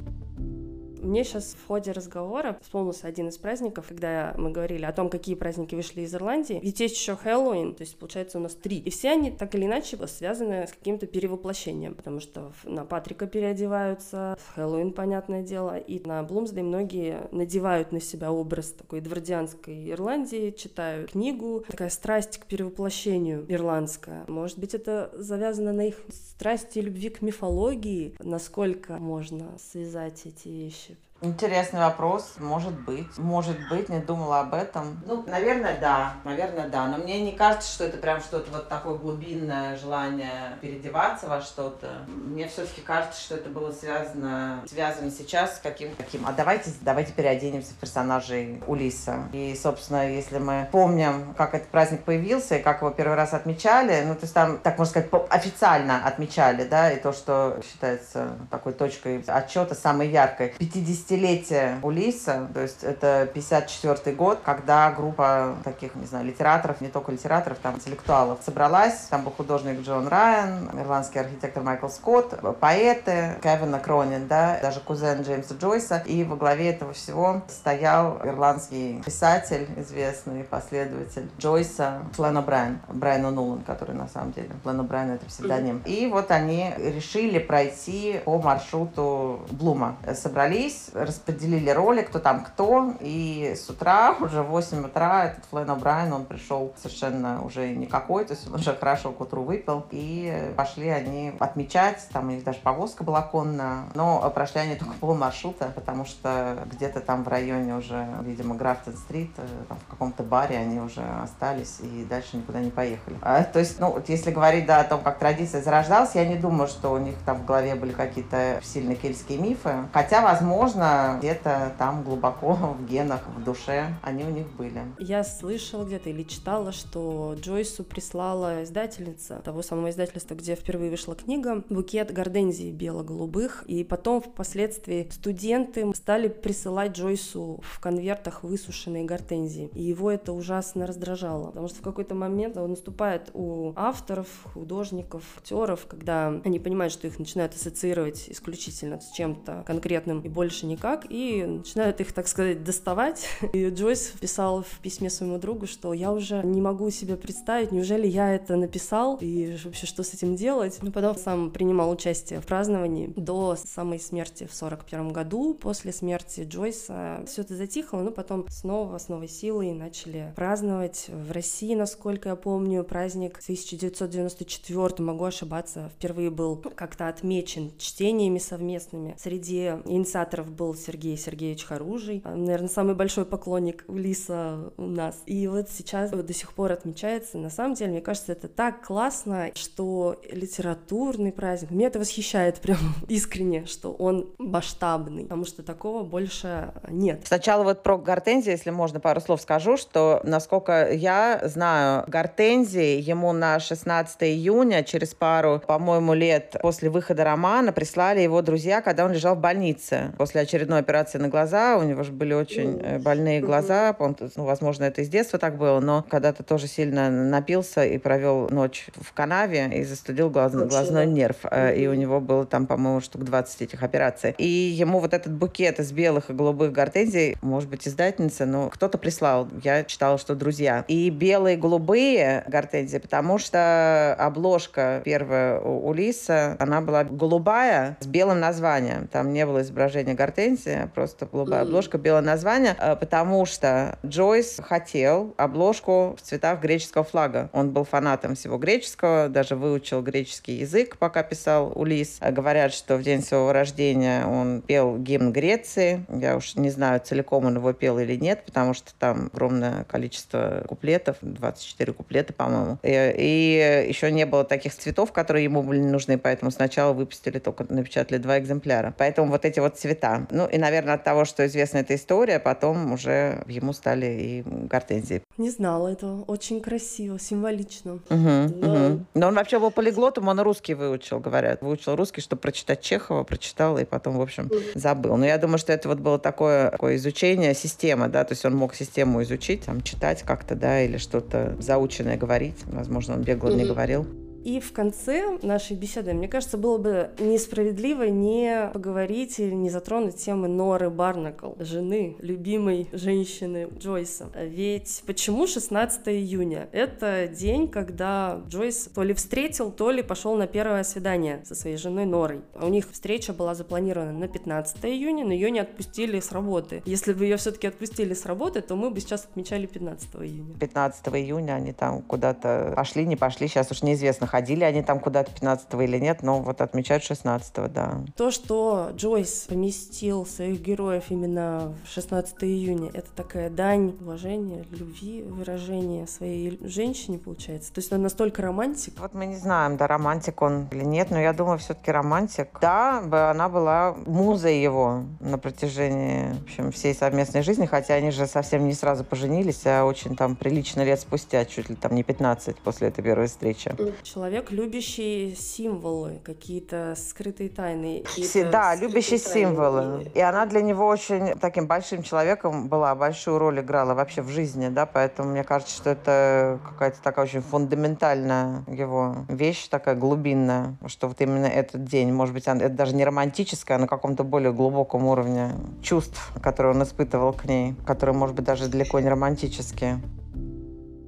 Мне 1.08 1.24
сейчас 1.24 1.56
в 1.56 1.68
ходе 1.68 1.94
разговора 1.94 2.60
вспомнился 2.62 3.08
один 3.08 3.30
из 3.30 3.38
праздников, 3.38 3.86
когда 3.88 4.36
мы 4.38 4.52
говорили 4.52 4.84
о 4.84 4.92
том, 4.92 5.10
какие 5.10 5.36
праздники 5.36 5.74
вышли 5.74 6.02
из 6.02 6.14
Ирландии. 6.14 6.60
Ведь 6.62 6.82
есть 6.82 6.98
еще 6.98 7.16
Хэллоуин, 7.16 7.76
то 7.76 7.84
есть 7.84 7.98
получается 7.98 8.40
у 8.40 8.42
нас 8.42 8.56
три. 8.56 8.78
И 8.80 8.90
все 8.90 9.12
они 9.12 9.32
так 9.32 9.56
или 9.56 9.66
иначе 9.66 9.98
связаны 10.06 10.68
с 10.68 10.72
каким-то 10.72 11.08
перевоплощением, 11.08 11.96
потому 11.96 12.20
что 12.20 12.52
на 12.66 12.84
Патрика 12.84 13.26
переодеваются, 13.26 14.38
в 14.38 14.56
Хэллоуин, 14.56 14.92
понятное 14.92 15.44
дело, 15.44 15.78
и 15.78 16.06
на 16.06 16.22
Блумсдей 16.24 16.64
многие 16.64 17.30
надевают 17.32 17.94
на 17.94 18.02
себя 18.02 18.34
образ 18.34 18.74
такой 18.74 19.00
эдвардианской 19.00 19.90
Ирландии, 19.90 20.52
читают 20.58 21.12
книгу, 21.12 21.64
такая 21.70 21.90
страсть 21.90 22.38
к 22.38 22.48
перевоплощению 22.48 23.46
ирландская. 23.48 24.26
Может 24.28 24.60
быть, 24.60 24.74
это 24.74 25.10
завязано 25.14 25.72
на 25.72 25.88
их 25.88 26.02
страсти 26.10 26.80
и 26.80 26.82
любви 26.82 27.10
к 27.10 27.22
мифологии, 27.22 28.14
насколько 28.20 28.98
можно 28.98 29.58
связать 29.58 30.26
эти 30.26 30.50
вещи 30.50 30.97
with 30.98 31.17
Интересный 31.22 31.80
вопрос, 31.80 32.36
может 32.38 32.80
быть. 32.82 33.18
Может 33.18 33.58
быть, 33.70 33.90
не 33.90 34.00
думала 34.00 34.42
об 34.42 34.54
этом. 34.54 35.02
Ну, 35.04 35.24
наверное, 35.26 35.76
да. 35.82 36.14
Наверное, 36.24 36.70
да. 36.70 36.86
Но 36.86 36.98
мне 36.98 37.22
не 37.22 37.32
кажется, 37.32 37.72
что 37.72 37.86
это 37.86 37.98
прям 37.98 38.22
что-то 38.22 38.52
вот 38.52 38.70
такое 38.70 38.96
глубинное 38.96 39.76
желание 39.78 40.58
переодеваться 40.62 41.28
во 41.28 41.42
что-то. 41.42 42.06
Мне 42.08 42.48
все-таки 42.48 42.82
кажется, 42.82 43.20
что 43.20 43.36
это 43.36 43.50
было 43.50 43.72
связано, 43.72 44.64
связано 44.70 45.10
сейчас 45.10 45.58
с 45.58 45.60
каким 45.60 45.96
каким. 45.96 46.24
А 46.28 46.34
давайте, 46.34 46.70
давайте 46.82 47.14
переоденемся 47.14 47.74
в 47.74 47.78
персонажей 47.78 48.62
Улиса. 48.68 49.28
И, 49.34 49.58
собственно, 49.60 50.08
если 50.08 50.38
мы 50.38 50.70
помним, 50.72 51.34
как 51.34 51.56
этот 51.56 51.70
праздник 51.70 52.04
появился 52.04 52.58
и 52.58 52.62
как 52.62 52.82
его 52.82 52.92
первый 52.92 53.16
раз 53.16 53.34
отмечали, 53.34 54.04
ну, 54.06 54.14
то 54.14 54.22
есть 54.22 54.36
там, 54.36 54.60
так 54.60 54.78
можно 54.78 54.92
сказать, 54.92 55.10
официально 55.32 56.06
отмечали, 56.06 56.64
да, 56.66 56.92
и 56.92 57.00
то, 57.00 57.12
что 57.12 57.60
считается 57.68 58.38
такой 58.52 58.74
точкой 58.74 59.24
отчета 59.26 59.74
самой 59.74 60.10
яркой. 60.10 60.54
50 60.60 61.07
50-летие 61.08 61.80
Улиса, 61.82 62.48
то 62.54 62.62
есть 62.62 62.84
это 62.84 63.30
54 63.34 64.16
год, 64.16 64.40
когда 64.44 64.92
группа 64.92 65.56
таких, 65.64 65.96
не 65.96 66.06
знаю, 66.06 66.26
литераторов, 66.26 66.82
не 66.82 66.88
только 66.88 67.12
литераторов, 67.12 67.58
там, 67.60 67.76
интеллектуалов 67.76 68.40
собралась. 68.46 69.08
Там 69.10 69.24
был 69.24 69.32
художник 69.32 69.82
Джон 69.82 70.08
Райан, 70.08 70.70
ирландский 70.80 71.20
архитектор 71.20 71.64
Майкл 71.64 71.88
Скотт, 71.88 72.40
поэты, 72.60 73.36
Кевин 73.42 73.80
Кронин, 73.80 74.28
да, 74.28 74.60
даже 74.62 74.80
кузен 74.80 75.22
Джеймса 75.22 75.56
Джойса. 75.56 76.04
И 76.06 76.24
во 76.24 76.36
главе 76.36 76.70
этого 76.70 76.94
всего 76.94 77.42
стоял 77.48 78.20
ирландский 78.24 79.02
писатель, 79.06 79.68
известный 79.78 80.44
последователь 80.44 81.30
Джойса, 81.40 82.02
Флэн 82.14 82.38
О'Брайен, 82.38 82.78
Брайан 82.88 83.26
О'Нулан, 83.26 83.64
который 83.64 83.96
на 83.96 84.08
самом 84.08 84.32
деле, 84.34 84.50
Флэн 84.64 84.82
О'Брайен 84.82 85.16
это 85.16 85.26
псевдоним. 85.26 85.82
И 85.86 86.08
вот 86.08 86.32
они 86.32 86.74
решили 86.78 87.40
пройти 87.40 88.22
по 88.26 88.40
маршруту 88.40 89.42
Блума. 89.52 89.98
Собрались, 90.14 90.90
распределили 91.04 91.70
роли, 91.70 92.02
кто 92.02 92.20
там 92.20 92.44
кто, 92.44 92.94
и 93.00 93.54
с 93.56 93.70
утра, 93.70 94.16
уже 94.20 94.42
в 94.42 94.48
8 94.48 94.86
утра, 94.86 95.26
этот 95.26 95.46
Флэн 95.46 95.70
О'Брайен, 95.70 96.14
он 96.14 96.26
пришел 96.26 96.74
совершенно 96.78 97.44
уже 97.44 97.70
никакой, 97.70 98.26
то 98.26 98.34
есть 98.34 98.48
он 98.48 98.56
уже 98.56 98.76
хорошо 98.76 99.12
к 99.12 99.22
утру 99.22 99.44
выпил, 99.44 99.86
и 99.92 100.54
пошли 100.56 100.90
они 100.90 101.34
отмечать, 101.40 102.08
там 102.12 102.28
у 102.28 102.32
них 102.32 102.44
даже 102.44 102.60
повозка 102.60 103.04
была 103.04 103.22
конная, 103.22 103.84
но 103.94 104.30
прошли 104.34 104.62
они 104.62 104.76
только 104.76 104.94
пол 105.00 105.16
маршрута, 105.16 105.72
потому 105.76 106.06
что 106.06 106.58
где-то 106.72 107.00
там 107.00 107.24
в 107.24 107.28
районе 107.28 107.76
уже, 107.76 108.08
видимо, 108.22 108.56
Графтон-стрит, 108.56 109.32
э, 109.38 109.48
в 109.70 109.92
каком-то 109.92 110.24
баре 110.24 110.58
они 110.58 110.80
уже 110.80 111.04
остались 111.24 111.80
и 111.82 112.06
дальше 112.06 112.38
никуда 112.38 112.60
не 112.60 112.72
поехали. 112.72 113.18
А, 113.22 113.44
то 113.44 113.60
есть, 113.60 113.80
ну, 113.80 113.92
вот 113.92 114.10
если 114.10 114.32
говорить, 114.32 114.66
да, 114.66 114.82
о 114.82 114.84
том, 114.84 115.02
как 115.02 115.20
традиция 115.20 115.62
зарождалась, 115.62 116.16
я 116.16 116.26
не 116.26 116.36
думаю, 116.36 116.68
что 116.68 116.92
у 116.94 116.98
них 116.98 117.16
там 117.26 117.38
в 117.38 117.46
голове 117.46 117.76
были 117.76 117.92
какие-то 117.92 118.60
сильные 118.64 118.96
кельтские 118.96 119.38
мифы, 119.38 119.76
хотя, 119.94 120.22
возможно, 120.22 120.87
где-то 121.20 121.74
там 121.78 122.04
глубоко 122.04 122.54
в 122.80 122.86
генах, 122.86 123.22
в 123.36 123.44
душе 123.44 123.96
они 124.02 124.24
у 124.24 124.30
них 124.30 124.48
были. 124.58 124.82
Я 125.00 125.24
слышала 125.24 125.84
где-то 125.84 126.10
или 126.10 126.24
читала, 126.24 126.72
что 126.72 127.36
Джойсу 127.40 127.84
прислала 127.84 128.64
издательница 128.64 129.42
того 129.44 129.62
самого 129.62 129.90
издательства, 129.90 130.36
где 130.36 130.56
впервые 130.56 130.92
вышла 130.92 131.16
книга, 131.16 131.64
букет 131.70 132.14
гортензий 132.14 132.72
бело-голубых, 132.72 133.64
и 133.68 133.84
потом 133.84 134.22
впоследствии 134.22 135.10
студенты 135.12 135.94
стали 135.96 136.28
присылать 136.28 136.98
Джойсу 136.98 137.60
в 137.64 137.80
конвертах 137.80 138.44
высушенные 138.44 139.04
гортензии. 139.04 139.70
И 139.74 139.84
его 139.84 140.12
это 140.12 140.34
ужасно 140.34 140.88
раздражало, 140.88 141.48
потому 141.48 141.68
что 141.68 141.78
в 141.80 141.82
какой-то 141.82 142.16
момент 142.16 142.56
наступает 142.56 143.30
у 143.34 143.74
авторов, 143.76 144.28
художников, 144.54 145.24
актеров, 145.38 145.86
когда 145.88 146.42
они 146.44 146.60
понимают, 146.60 146.94
что 146.94 147.08
их 147.08 147.20
начинают 147.20 147.54
ассоциировать 147.54 148.26
исключительно 148.30 149.00
с 149.00 149.12
чем-то 149.12 149.64
конкретным 149.66 150.22
и 150.22 150.30
больше 150.30 150.66
не 150.66 150.77
никак, 150.78 151.06
и 151.10 151.44
начинают 151.44 152.00
их, 152.02 152.14
так 152.14 152.28
сказать, 152.28 152.64
доставать. 152.64 153.28
И 153.54 153.70
Джойс 153.70 154.14
писал 154.20 154.64
в 154.64 154.80
письме 154.80 155.10
своему 155.10 155.38
другу, 155.40 155.68
что 155.68 155.94
я 155.94 156.12
уже 156.12 156.42
не 156.44 156.62
могу 156.62 156.90
себе 156.92 157.16
представить, 157.16 157.72
неужели 157.72 158.08
я 158.08 158.34
это 158.34 158.56
написал, 158.56 159.18
и 159.20 159.58
вообще 159.64 159.88
что 159.88 160.04
с 160.04 160.14
этим 160.14 160.36
делать. 160.36 160.78
Но 160.82 160.92
потом 160.92 161.16
сам 161.18 161.52
принимал 161.52 161.90
участие 161.90 162.40
в 162.40 162.46
праздновании 162.46 163.12
до 163.16 163.56
самой 163.56 164.00
смерти 164.00 164.48
в 164.50 164.54
41 164.54 165.12
году. 165.12 165.54
После 165.56 165.92
смерти 165.92 166.46
Джойса 166.48 167.24
все 167.26 167.42
это 167.42 167.56
затихло, 167.56 168.02
но 168.02 168.12
потом 168.12 168.46
снова 168.50 168.98
с 168.98 169.10
новой 169.10 169.28
силой 169.28 169.74
начали 169.74 170.34
праздновать. 170.36 171.08
В 171.10 171.32
России, 171.32 171.74
насколько 171.74 172.30
я 172.30 172.36
помню, 172.36 172.84
праздник 172.84 173.40
1994, 173.42 174.90
могу 175.00 175.26
ошибаться, 175.26 175.90
впервые 175.96 176.30
был 176.30 176.58
как-то 176.58 177.08
отмечен 177.08 177.72
чтениями 177.80 178.38
совместными. 178.38 179.16
Среди 179.18 179.68
инициаторов 179.86 180.52
был 180.52 180.67
был 180.68 180.76
Сергей 180.76 181.18
Сергеевич 181.18 181.64
Харужий, 181.64 182.22
а, 182.26 182.36
наверное, 182.36 182.68
самый 182.68 182.94
большой 182.94 183.26
поклонник 183.26 183.86
Лиса 183.88 184.74
у 184.76 184.86
нас. 184.86 185.22
И 185.26 185.48
вот 185.48 185.70
сейчас 185.70 186.12
до 186.12 186.34
сих 186.34 186.52
пор 186.52 186.74
отмечается. 186.74 187.38
На 187.38 187.50
самом 187.50 187.76
деле, 187.76 187.92
мне 187.92 188.02
кажется, 188.02 188.34
это 188.34 188.50
так 188.50 188.86
классно, 188.86 189.52
что 189.56 190.20
литературный 190.30 191.32
праздник, 191.32 191.72
меня 191.72 191.88
это 191.88 192.00
восхищает 192.00 192.56
прям 192.62 192.78
искренне, 193.08 193.66
что 193.66 193.94
он 193.94 194.30
масштабный, 194.40 195.24
потому 195.24 195.46
что 195.46 195.64
такого 195.64 196.04
больше 196.04 196.74
нет. 196.90 197.22
Сначала 197.26 197.64
вот 197.64 197.82
про 197.82 197.98
гортензии, 197.98 198.52
если 198.52 198.72
можно 198.72 199.00
пару 199.00 199.22
слов 199.22 199.42
скажу, 199.42 199.78
что, 199.78 200.20
насколько 200.26 200.92
я 200.92 201.42
знаю, 201.46 202.04
гортензии 202.08 203.00
ему 203.00 203.32
на 203.32 203.60
16 203.60 204.24
июня, 204.24 204.84
через 204.84 205.14
пару, 205.14 205.62
по-моему, 205.66 206.14
лет 206.14 206.58
после 206.62 206.90
выхода 206.90 207.24
романа, 207.24 207.72
прислали 207.72 208.20
его 208.20 208.42
друзья, 208.42 208.82
когда 208.82 209.06
он 209.06 209.14
лежал 209.14 209.36
в 209.36 209.40
больнице 209.40 210.12
после 210.18 210.42
очередного 210.42 210.57
очередной 210.58 210.80
операции 210.80 211.20
на 211.20 211.30
глаза. 211.30 211.78
У 211.78 211.84
него 211.84 212.04
же 212.04 212.12
были 212.12 212.34
очень 212.34 212.80
э, 212.82 213.00
больные 213.00 213.42
глаза. 213.42 213.96
Он, 214.00 214.16
ну, 214.36 214.44
возможно, 214.44 214.86
это 214.86 215.02
из 215.02 215.10
детства 215.10 215.38
так 215.38 215.58
было, 215.58 215.80
но 215.80 216.04
когда-то 216.10 216.44
тоже 216.44 216.68
сильно 216.68 217.10
напился 217.10 217.86
и 217.86 217.98
провел 217.98 218.50
ночь 218.50 218.88
в 218.96 219.14
канаве 219.14 219.70
и 219.74 219.84
застудил 219.84 220.30
глаз, 220.30 220.54
глазной 220.54 221.06
нерв. 221.06 221.38
Э, 221.52 221.76
и 221.76 221.88
у 221.88 221.94
него 221.94 222.20
было 222.20 222.46
там, 222.46 222.66
по-моему, 222.66 223.02
штук 223.02 223.24
20 223.24 223.62
этих 223.62 223.84
операций. 223.84 224.34
И 224.38 224.48
ему 224.48 225.00
вот 225.00 225.14
этот 225.14 225.34
букет 225.34 225.80
из 225.80 225.92
белых 225.92 226.30
и 226.32 226.34
голубых 226.34 226.72
гортензий, 226.72 227.38
может 227.42 227.70
быть, 227.70 227.88
издательница, 227.88 228.46
но 228.46 228.70
кто-то 228.70 228.98
прислал. 228.98 229.48
Я 229.64 229.84
читала, 229.84 230.18
что 230.18 230.36
друзья. 230.36 230.84
И 230.88 231.10
белые 231.10 231.56
и 231.56 231.60
голубые 231.60 232.44
гортензии, 232.48 232.98
потому 232.98 233.38
что 233.38 234.16
обложка 234.18 235.02
первая 235.06 235.60
у 235.60 235.94
Лиса, 235.94 236.56
она 236.60 236.82
была 236.82 237.04
голубая 237.04 237.98
с 238.00 238.08
белым 238.08 238.40
названием. 238.40 239.08
Там 239.08 239.34
не 239.34 239.46
было 239.46 239.62
изображения 239.62 240.16
гортензии, 240.16 240.47
а 240.56 240.88
просто 240.88 241.26
голубая 241.26 241.62
обложка, 241.64 241.98
белое 241.98 242.22
название, 242.22 242.76
э, 242.80 242.96
потому 242.96 243.46
что 243.46 243.98
Джойс 244.06 244.60
хотел 244.64 245.34
обложку 245.38 246.16
в 246.18 246.22
цветах 246.22 246.62
греческого 246.62 247.04
флага. 247.04 247.50
Он 247.54 247.72
был 247.72 247.84
фанатом 247.84 248.36
всего 248.36 248.58
греческого, 248.58 249.30
даже 249.30 249.56
выучил 249.56 250.02
греческий 250.02 250.54
язык, 250.54 250.98
пока 250.98 251.24
писал 251.24 251.72
Улис. 251.76 252.20
Говорят, 252.22 252.74
что 252.74 252.98
в 252.98 253.04
день 253.04 253.22
своего 253.22 253.52
рождения 253.52 254.26
он 254.26 254.62
пел 254.62 254.98
гимн 254.98 255.32
Греции. 255.32 256.06
Я 256.10 256.38
уж 256.38 256.56
не 256.56 256.70
знаю, 256.70 257.02
целиком 257.04 257.46
он 257.46 257.56
его 257.56 257.74
пел 257.74 258.00
или 258.00 258.16
нет, 258.16 258.44
потому 258.46 258.74
что 258.74 258.94
там 258.98 259.30
огромное 259.34 259.84
количество 259.86 260.64
куплетов, 260.68 261.18
24 261.22 261.94
куплета, 261.94 262.34
по-моему. 262.34 262.78
И, 262.84 263.14
и 263.18 263.88
еще 263.90 264.12
не 264.12 264.26
было 264.26 264.44
таких 264.44 264.76
цветов, 264.76 265.12
которые 265.12 265.44
ему 265.44 265.64
были 265.64 265.80
нужны, 265.80 266.18
поэтому 266.18 266.52
сначала 266.52 266.94
выпустили 266.94 267.40
только, 267.40 267.66
напечатали 267.70 268.18
два 268.18 268.40
экземпляра. 268.40 268.94
Поэтому 268.98 269.32
вот 269.32 269.46
эти 269.46 269.60
вот 269.60 269.78
цвета. 269.78 270.27
Ну 270.32 270.48
и, 270.48 270.58
наверное, 270.58 270.96
от 270.96 271.04
того, 271.04 271.26
что 271.26 271.46
известна 271.46 271.80
эта 271.80 271.96
история, 271.96 272.40
потом 272.40 272.92
уже 272.94 273.44
ему 273.48 273.74
стали 273.74 274.06
и 274.06 274.44
гортензии. 274.46 275.22
Не 275.38 275.50
знала 275.50 275.90
этого. 275.90 276.24
Очень 276.24 276.62
красиво, 276.62 277.20
символично. 277.20 277.94
Угу, 277.94 278.02
да. 278.10 278.88
угу. 278.88 279.06
Но 279.14 279.28
он 279.28 279.36
вообще 279.36 279.60
был 279.60 279.72
полиглотом, 279.72 280.28
он 280.28 280.40
русский 280.40 280.74
выучил, 280.74 281.20
говорят. 281.20 281.62
Выучил 281.62 281.96
русский, 281.96 282.22
чтобы 282.22 282.42
прочитать 282.42 282.82
Чехова, 282.82 283.24
прочитал 283.24 283.78
и 283.78 283.86
потом, 283.86 284.18
в 284.18 284.22
общем, 284.22 284.50
забыл. 284.76 285.18
Но 285.18 285.26
я 285.26 285.38
думаю, 285.38 285.58
что 285.58 285.74
это 285.74 285.88
вот 285.88 286.00
было 286.00 286.20
такое, 286.20 286.72
такое 286.72 286.96
изучение 286.96 287.54
системы, 287.54 288.08
да, 288.08 288.24
то 288.24 288.34
есть 288.34 288.46
он 288.46 288.56
мог 288.56 288.74
систему 288.76 289.22
изучить, 289.24 289.66
там, 289.66 289.82
читать 289.82 290.24
как-то, 290.24 290.56
да, 290.56 290.82
или 290.82 290.98
что-то 290.98 291.56
заученное 291.60 292.18
говорить. 292.18 292.58
Возможно, 292.66 293.16
он 293.16 293.24
бегло 293.24 293.50
угу. 293.50 293.58
не 293.58 293.66
говорил. 293.66 294.08
И 294.48 294.62
в 294.62 294.72
конце 294.72 295.38
нашей 295.42 295.76
беседы, 295.76 296.14
мне 296.14 296.30
кажется, 296.30 296.58
было 296.58 296.78
бы 296.78 297.10
несправедливо 297.20 298.04
не 298.04 298.70
поговорить 298.72 299.40
или 299.40 299.54
не 299.54 299.70
затронуть 299.70 300.16
темы 300.16 300.48
Норы 300.48 300.90
Барнакл, 300.90 301.52
жены 301.60 302.16
любимой 302.20 302.88
женщины 302.94 303.68
Джойса. 303.78 304.30
Ведь 304.42 305.04
почему 305.06 305.48
16 305.48 306.08
июня? 306.08 306.70
Это 306.72 307.28
день, 307.28 307.68
когда 307.68 308.42
Джойс 308.48 308.90
то 308.96 309.04
ли 309.04 309.14
встретил, 309.14 309.70
то 309.70 309.92
ли 309.92 310.02
пошел 310.02 310.38
на 310.38 310.48
первое 310.48 310.84
свидание 310.84 311.42
со 311.44 311.54
своей 311.54 311.76
женой 311.76 312.06
Норой. 312.06 312.40
У 312.56 312.70
них 312.70 312.90
встреча 312.90 313.34
была 313.34 313.54
запланирована 313.54 314.14
на 314.14 314.30
15 314.30 314.78
июня, 314.86 315.26
но 315.26 315.34
ее 315.34 315.52
не 315.52 315.60
отпустили 315.60 316.22
с 316.22 316.32
работы. 316.32 316.84
Если 316.86 317.12
бы 317.12 317.26
ее 317.26 317.36
все-таки 317.36 317.68
отпустили 317.68 318.14
с 318.14 318.26
работы, 318.26 318.62
то 318.62 318.78
мы 318.78 318.92
бы 318.92 319.02
сейчас 319.02 319.26
отмечали 319.26 319.66
15 319.66 320.16
июня. 320.22 320.54
15 320.58 321.06
июня 321.16 321.56
они 321.56 321.74
там 321.74 322.02
куда-то 322.02 322.72
пошли, 322.78 323.06
не 323.06 323.18
пошли, 323.18 323.50
сейчас 323.50 323.72
уж 323.72 323.82
неизвестно, 323.82 324.26
ходили 324.38 324.64
они 324.64 324.84
там 324.84 325.00
куда-то 325.00 325.32
15 325.32 325.74
или 325.82 325.98
нет, 325.98 326.22
но 326.22 326.40
вот 326.42 326.62
отмечают 326.62 327.04
16 327.04 327.72
да. 327.74 328.02
То, 328.16 328.30
что 328.30 328.92
Джойс 328.96 329.48
поместил 329.50 330.28
своих 330.28 330.62
героев 330.62 331.06
именно 331.10 331.74
в 331.84 331.92
16 331.92 332.44
июня, 332.44 332.92
это 332.94 333.08
такая 333.16 333.50
дань 333.50 333.96
уважения, 334.00 334.64
любви, 334.70 335.24
выражения 335.24 336.06
своей 336.06 336.60
женщине, 336.64 337.18
получается. 337.18 337.74
То 337.74 337.80
есть 337.80 337.92
он 337.92 338.04
настолько 338.04 338.44
романтик. 338.44 338.94
Вот 339.00 339.16
мы 339.16 339.26
не 339.26 339.38
знаем, 339.38 339.76
да, 339.76 339.88
романтик 339.88 340.40
он 340.44 340.68
или 340.72 340.84
нет, 340.84 341.10
но 341.10 341.20
я 341.20 341.34
думаю, 341.34 341.58
все-таки 341.58 341.92
романтик. 341.92 342.60
Да, 342.62 343.00
она 343.32 343.50
была 343.50 343.96
музой 344.06 344.62
его 344.62 345.04
на 345.20 345.40
протяжении, 345.40 346.34
в 346.34 346.44
общем, 346.44 346.72
всей 346.72 346.94
совместной 346.94 347.42
жизни, 347.42 347.66
хотя 347.66 347.96
они 347.96 348.12
же 348.12 348.28
совсем 348.28 348.68
не 348.68 348.74
сразу 348.74 349.04
поженились, 349.04 349.66
а 349.66 349.84
очень 349.84 350.16
там 350.16 350.36
прилично 350.36 350.84
лет 350.84 351.00
спустя, 351.00 351.44
чуть 351.46 351.70
ли 351.70 351.76
там 351.76 351.96
не 351.96 352.04
15 352.04 352.58
после 352.58 352.90
этой 352.90 353.04
первой 353.04 353.26
встречи. 353.26 353.76
Человек 354.18 354.50
любящий 354.50 355.36
символы, 355.36 356.22
какие-то 356.24 356.96
скрытые 356.98 357.50
тайны. 357.50 358.04
Да, 358.52 358.74
любящий 358.74 359.20
символы. 359.20 360.10
И 360.16 360.20
она 360.20 360.48
для 360.48 360.64
него 360.64 360.88
очень 360.88 361.36
таким 361.36 361.68
большим 361.68 362.02
человеком 362.02 362.68
была, 362.68 362.96
большую 362.96 363.38
роль 363.38 363.60
играла 363.60 363.94
вообще 363.94 364.24
в 364.24 364.30
жизни, 364.30 364.70
да, 364.70 364.88
поэтому 364.88 365.30
мне 365.30 365.44
кажется, 365.44 365.76
что 365.76 365.92
это 365.92 366.60
какая-то 366.68 366.98
такая 367.04 367.26
очень 367.26 367.42
фундаментальная 367.42 368.64
его 368.66 369.18
вещь, 369.28 369.68
такая 369.68 369.94
глубинная, 369.94 370.78
что 370.88 371.10
вот 371.10 371.22
именно 371.22 371.46
этот 371.46 371.86
день, 371.86 372.12
может 372.12 372.34
быть, 372.34 372.48
это 372.48 372.70
даже 372.70 372.96
не 372.96 373.06
романтическое, 373.06 373.78
а 373.78 373.80
на 373.80 373.88
каком-то 373.88 374.24
более 374.24 374.52
глубоком 374.52 375.06
уровне 375.06 375.52
чувств, 375.84 376.32
которые 376.42 376.74
он 376.74 376.82
испытывал 376.82 377.34
к 377.34 377.46
ней, 377.46 377.76
которые, 377.86 378.16
может 378.16 378.36
быть, 378.36 378.46
даже 378.46 378.68
далеко 378.68 379.00
не 379.00 379.10
романтические. 379.10 380.02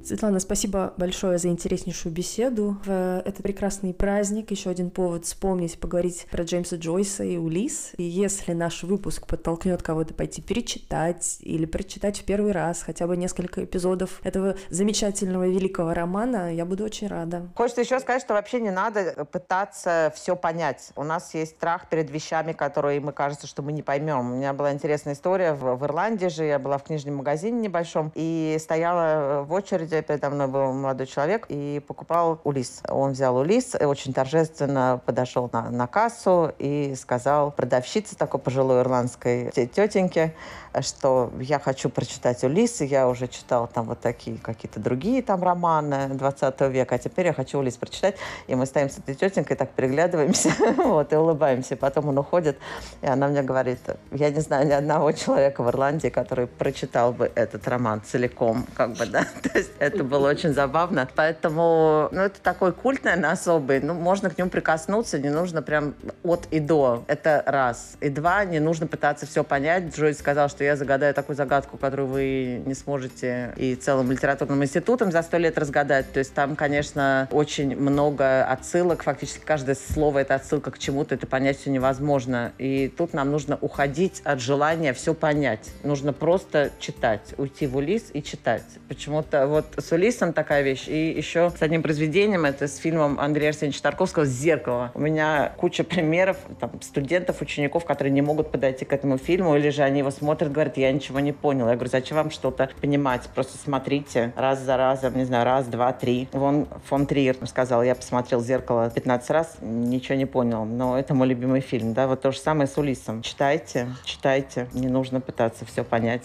Светлана, 0.04 0.40
спасибо 0.40 0.94
большое 0.98 1.38
за 1.38 1.50
интереснейшую 1.50 2.14
беседу. 2.14 2.78
В 2.86 3.22
этот 3.26 3.44
прекрасный 3.44 3.94
праздник 3.94 4.50
еще 4.50 4.70
один 4.70 4.90
повод 4.92 5.26
вспомнить, 5.26 5.80
поговорить 5.80 6.26
про 6.32 6.44
Джеймса 6.44 6.78
Джойса 6.78 7.24
и 7.24 7.38
Улис. 7.38 7.92
И 7.98 8.04
если 8.04 8.54
наш 8.54 8.84
выпуск 8.84 9.28
подтолкнет 9.28 9.84
кого-то 9.84 10.14
пойти 10.14 10.42
перечитать 10.42 11.38
или 11.42 11.66
прочитать 11.66 12.20
в 12.20 12.24
первый 12.24 12.54
раз 12.54 12.82
хотя 12.82 13.08
бы 13.08 13.18
несколько 13.18 13.66
эпизодов 13.66 14.22
этого 14.24 14.56
замечательного 14.70 15.48
великого 15.48 15.94
романа, 15.94 16.54
я 16.54 16.66
буду 16.66 16.86
очень 16.86 17.08
рада. 17.08 17.50
Хочется 17.56 17.82
еще 17.82 18.00
сказать, 18.00 18.22
что 18.22 18.34
вообще 18.34 18.62
не 18.62 18.72
надо 18.72 19.26
пытаться 19.26 20.14
все 20.16 20.36
понять. 20.36 20.92
У 20.96 21.04
нас 21.04 21.34
есть 21.34 21.58
страх 21.58 21.90
перед 21.90 22.10
вещами, 22.10 22.54
которые 22.54 23.00
мы 23.02 23.12
кажется, 23.12 23.48
что 23.48 23.62
мы 23.62 23.74
не 23.74 23.84
поймем. 23.84 24.32
У 24.32 24.36
меня 24.36 24.54
была 24.54 24.72
интересная 24.72 25.14
история 25.14 25.54
в, 25.54 25.76
в 25.76 25.86
Ирландии 25.86 26.28
же. 26.28 26.46
Я 26.46 26.58
была 26.58 26.78
в 26.78 26.84
книжном 26.84 27.18
магазине 27.18 27.60
небольшом 27.60 28.12
и 28.16 28.58
стояла 28.60 29.44
в 29.44 29.52
очереди 29.52 29.89
передо 29.90 30.30
мной 30.30 30.48
был 30.48 30.72
молодой 30.74 31.08
человек 31.08 31.46
и 31.50 31.82
покупал 31.86 32.40
улис. 32.44 32.82
Он 32.88 33.12
взял 33.12 33.36
улис 33.36 33.76
очень 33.90 34.14
торжественно 34.14 35.02
подошел 35.06 35.50
на, 35.52 35.70
на 35.70 35.88
кассу 35.88 36.54
и 36.60 36.96
сказал 36.96 37.52
продавщице 37.52 38.16
такой 38.16 38.40
пожилой 38.40 38.82
ирландской 38.82 39.52
тетеньке, 39.52 40.34
что 40.82 41.32
я 41.40 41.60
хочу 41.60 41.90
прочитать 41.90 42.44
Улис, 42.44 42.82
я 42.82 43.08
уже 43.08 43.28
читал 43.28 43.68
там 43.68 43.88
вот 43.88 44.00
такие 44.00 44.38
какие-то 44.38 44.80
другие 44.80 45.22
там 45.22 45.44
романы 45.44 46.10
20 46.10 46.62
века, 46.62 46.96
а 46.96 46.98
теперь 46.98 47.28
я 47.28 47.34
хочу 47.34 47.60
Улис 47.60 47.78
прочитать. 47.78 48.16
И 48.48 48.56
мы 48.56 48.66
стоим 48.66 48.90
с 48.90 48.98
этой 48.98 49.16
тетенькой, 49.16 49.58
так 49.58 49.72
переглядываемся, 49.72 50.52
вот, 50.78 51.12
и 51.12 51.16
улыбаемся. 51.16 51.76
Потом 51.76 52.10
он 52.10 52.18
уходит, 52.18 52.58
и 53.02 53.08
она 53.08 53.28
мне 53.28 53.42
говорит, 53.42 53.80
я 54.12 54.30
не 54.30 54.40
знаю 54.42 54.68
ни 54.68 54.72
одного 54.72 55.12
человека 55.12 55.64
в 55.64 55.70
Ирландии, 55.70 56.10
который 56.10 56.48
прочитал 56.48 57.14
бы 57.14 57.32
этот 57.36 57.68
роман 57.68 58.02
целиком, 58.02 58.66
как 58.76 58.94
бы, 58.94 59.06
да. 59.06 59.26
То 59.44 59.58
есть 59.58 59.72
это 59.80 60.04
было 60.04 60.30
очень 60.30 60.54
забавно. 60.54 61.08
Поэтому, 61.16 62.10
ну, 62.12 62.22
это 62.22 62.40
такой 62.42 62.74
культ, 62.74 63.04
наверное, 63.04 63.32
особый. 63.32 63.80
Ну, 63.80 63.94
можно 63.94 64.30
к 64.30 64.38
нему 64.38 64.50
прикоснуться, 64.50 65.20
не 65.20 65.30
нужно 65.30 65.62
прям 65.62 65.96
от 66.24 66.48
и 66.52 66.60
до. 66.60 67.04
Это 67.08 67.44
раз. 67.46 67.98
И 68.02 68.10
два, 68.10 68.44
не 68.46 68.60
нужно 68.60 68.88
пытаться 68.88 69.26
все 69.26 69.44
понять. 69.44 69.96
Джой 69.96 70.14
сказал, 70.14 70.50
что 70.50 70.64
я 70.64 70.76
загадаю 70.76 71.14
такую 71.14 71.36
загадку, 71.36 71.78
которую 71.78 72.08
вы 72.08 72.62
не 72.66 72.74
сможете 72.74 73.54
и 73.56 73.76
целым 73.76 74.12
литературным 74.12 74.64
институтом 74.64 75.12
за 75.12 75.22
сто 75.22 75.38
лет 75.38 75.58
разгадать. 75.58 76.12
То 76.12 76.20
есть 76.20 76.34
там, 76.34 76.56
конечно, 76.56 77.28
очень 77.32 77.76
много 77.76 78.44
отсылок. 78.46 79.04
Фактически 79.04 79.44
каждое 79.44 79.76
слово— 79.76 80.20
это 80.20 80.36
отсылка 80.36 80.72
к 80.72 80.80
чему-то. 80.80 81.16
Это 81.16 81.28
понять 81.28 81.60
все 81.60 81.70
невозможно. 81.70 82.52
И 82.58 82.88
тут 82.90 83.14
нам 83.14 83.32
нужно 83.32 83.58
уходить 83.62 84.22
от 84.24 84.40
желания 84.40 84.94
все 84.94 85.14
понять. 85.14 85.70
Нужно 85.84 86.14
просто 86.14 86.72
читать. 86.80 87.34
Уйти 87.38 87.68
в 87.68 87.78
Улис 87.78 88.10
и 88.14 88.22
читать. 88.22 88.64
Почему-то 88.88 89.48
вот 89.76 89.86
с 89.86 89.92
Улисом 89.92 90.34
такая 90.34 90.62
вещь. 90.62 90.88
И 90.88 91.12
еще 91.12 91.50
с 91.50 91.62
одним 91.62 91.82
произведением, 91.82 92.46
это 92.46 92.68
с 92.68 92.78
фильмом 92.78 93.20
Андрея 93.20 93.50
Арсеньевича 93.50 93.82
Тарковского 93.84 94.26
«Зеркало». 94.26 94.92
У 94.94 95.00
меня 95.00 95.52
куча 95.58 95.84
примеров 95.84 96.38
там, 96.60 96.82
студентов, 96.82 97.42
учеников, 97.42 97.86
которые 97.86 98.12
не 98.12 98.22
могут 98.22 98.52
подойти 98.52 98.86
к 98.86 98.94
этому 98.94 99.18
фильму, 99.18 99.56
или 99.56 99.70
же 99.70 99.84
они 99.84 100.00
его 100.00 100.12
смотрят, 100.12 100.52
говорят, 100.52 100.78
я 100.78 100.92
ничего 100.92 101.20
не 101.20 101.32
понял. 101.32 101.68
Я 101.68 101.76
говорю, 101.76 101.90
зачем 101.90 102.18
вам 102.18 102.32
что-то 102.32 102.70
понимать? 102.82 103.30
Просто 103.34 103.58
смотрите 103.58 104.34
раз 104.36 104.60
за 104.60 104.78
разом, 104.78 105.18
не 105.18 105.26
знаю, 105.26 105.46
раз, 105.46 105.68
два, 105.68 105.94
три. 105.94 106.28
Вон 106.32 106.68
фон 106.86 107.06
Триер 107.06 107.38
сказал, 107.46 107.84
я 107.84 107.96
посмотрел 107.96 108.42
«Зеркало» 108.42 108.90
15 108.90 109.30
раз, 109.32 109.58
ничего 109.62 110.16
не 110.16 110.26
понял. 110.26 110.66
Но 110.66 110.98
это 110.98 111.14
мой 111.14 111.28
любимый 111.28 111.62
фильм, 111.62 111.94
да, 111.94 112.08
вот 112.08 112.22
то 112.22 112.32
же 112.32 112.40
самое 112.40 112.68
с 112.68 112.78
Улисом. 112.78 113.22
Читайте, 113.22 113.88
читайте, 114.04 114.68
не 114.74 114.88
нужно 114.88 115.22
пытаться 115.22 115.66
все 115.66 115.84
понять. 115.84 116.22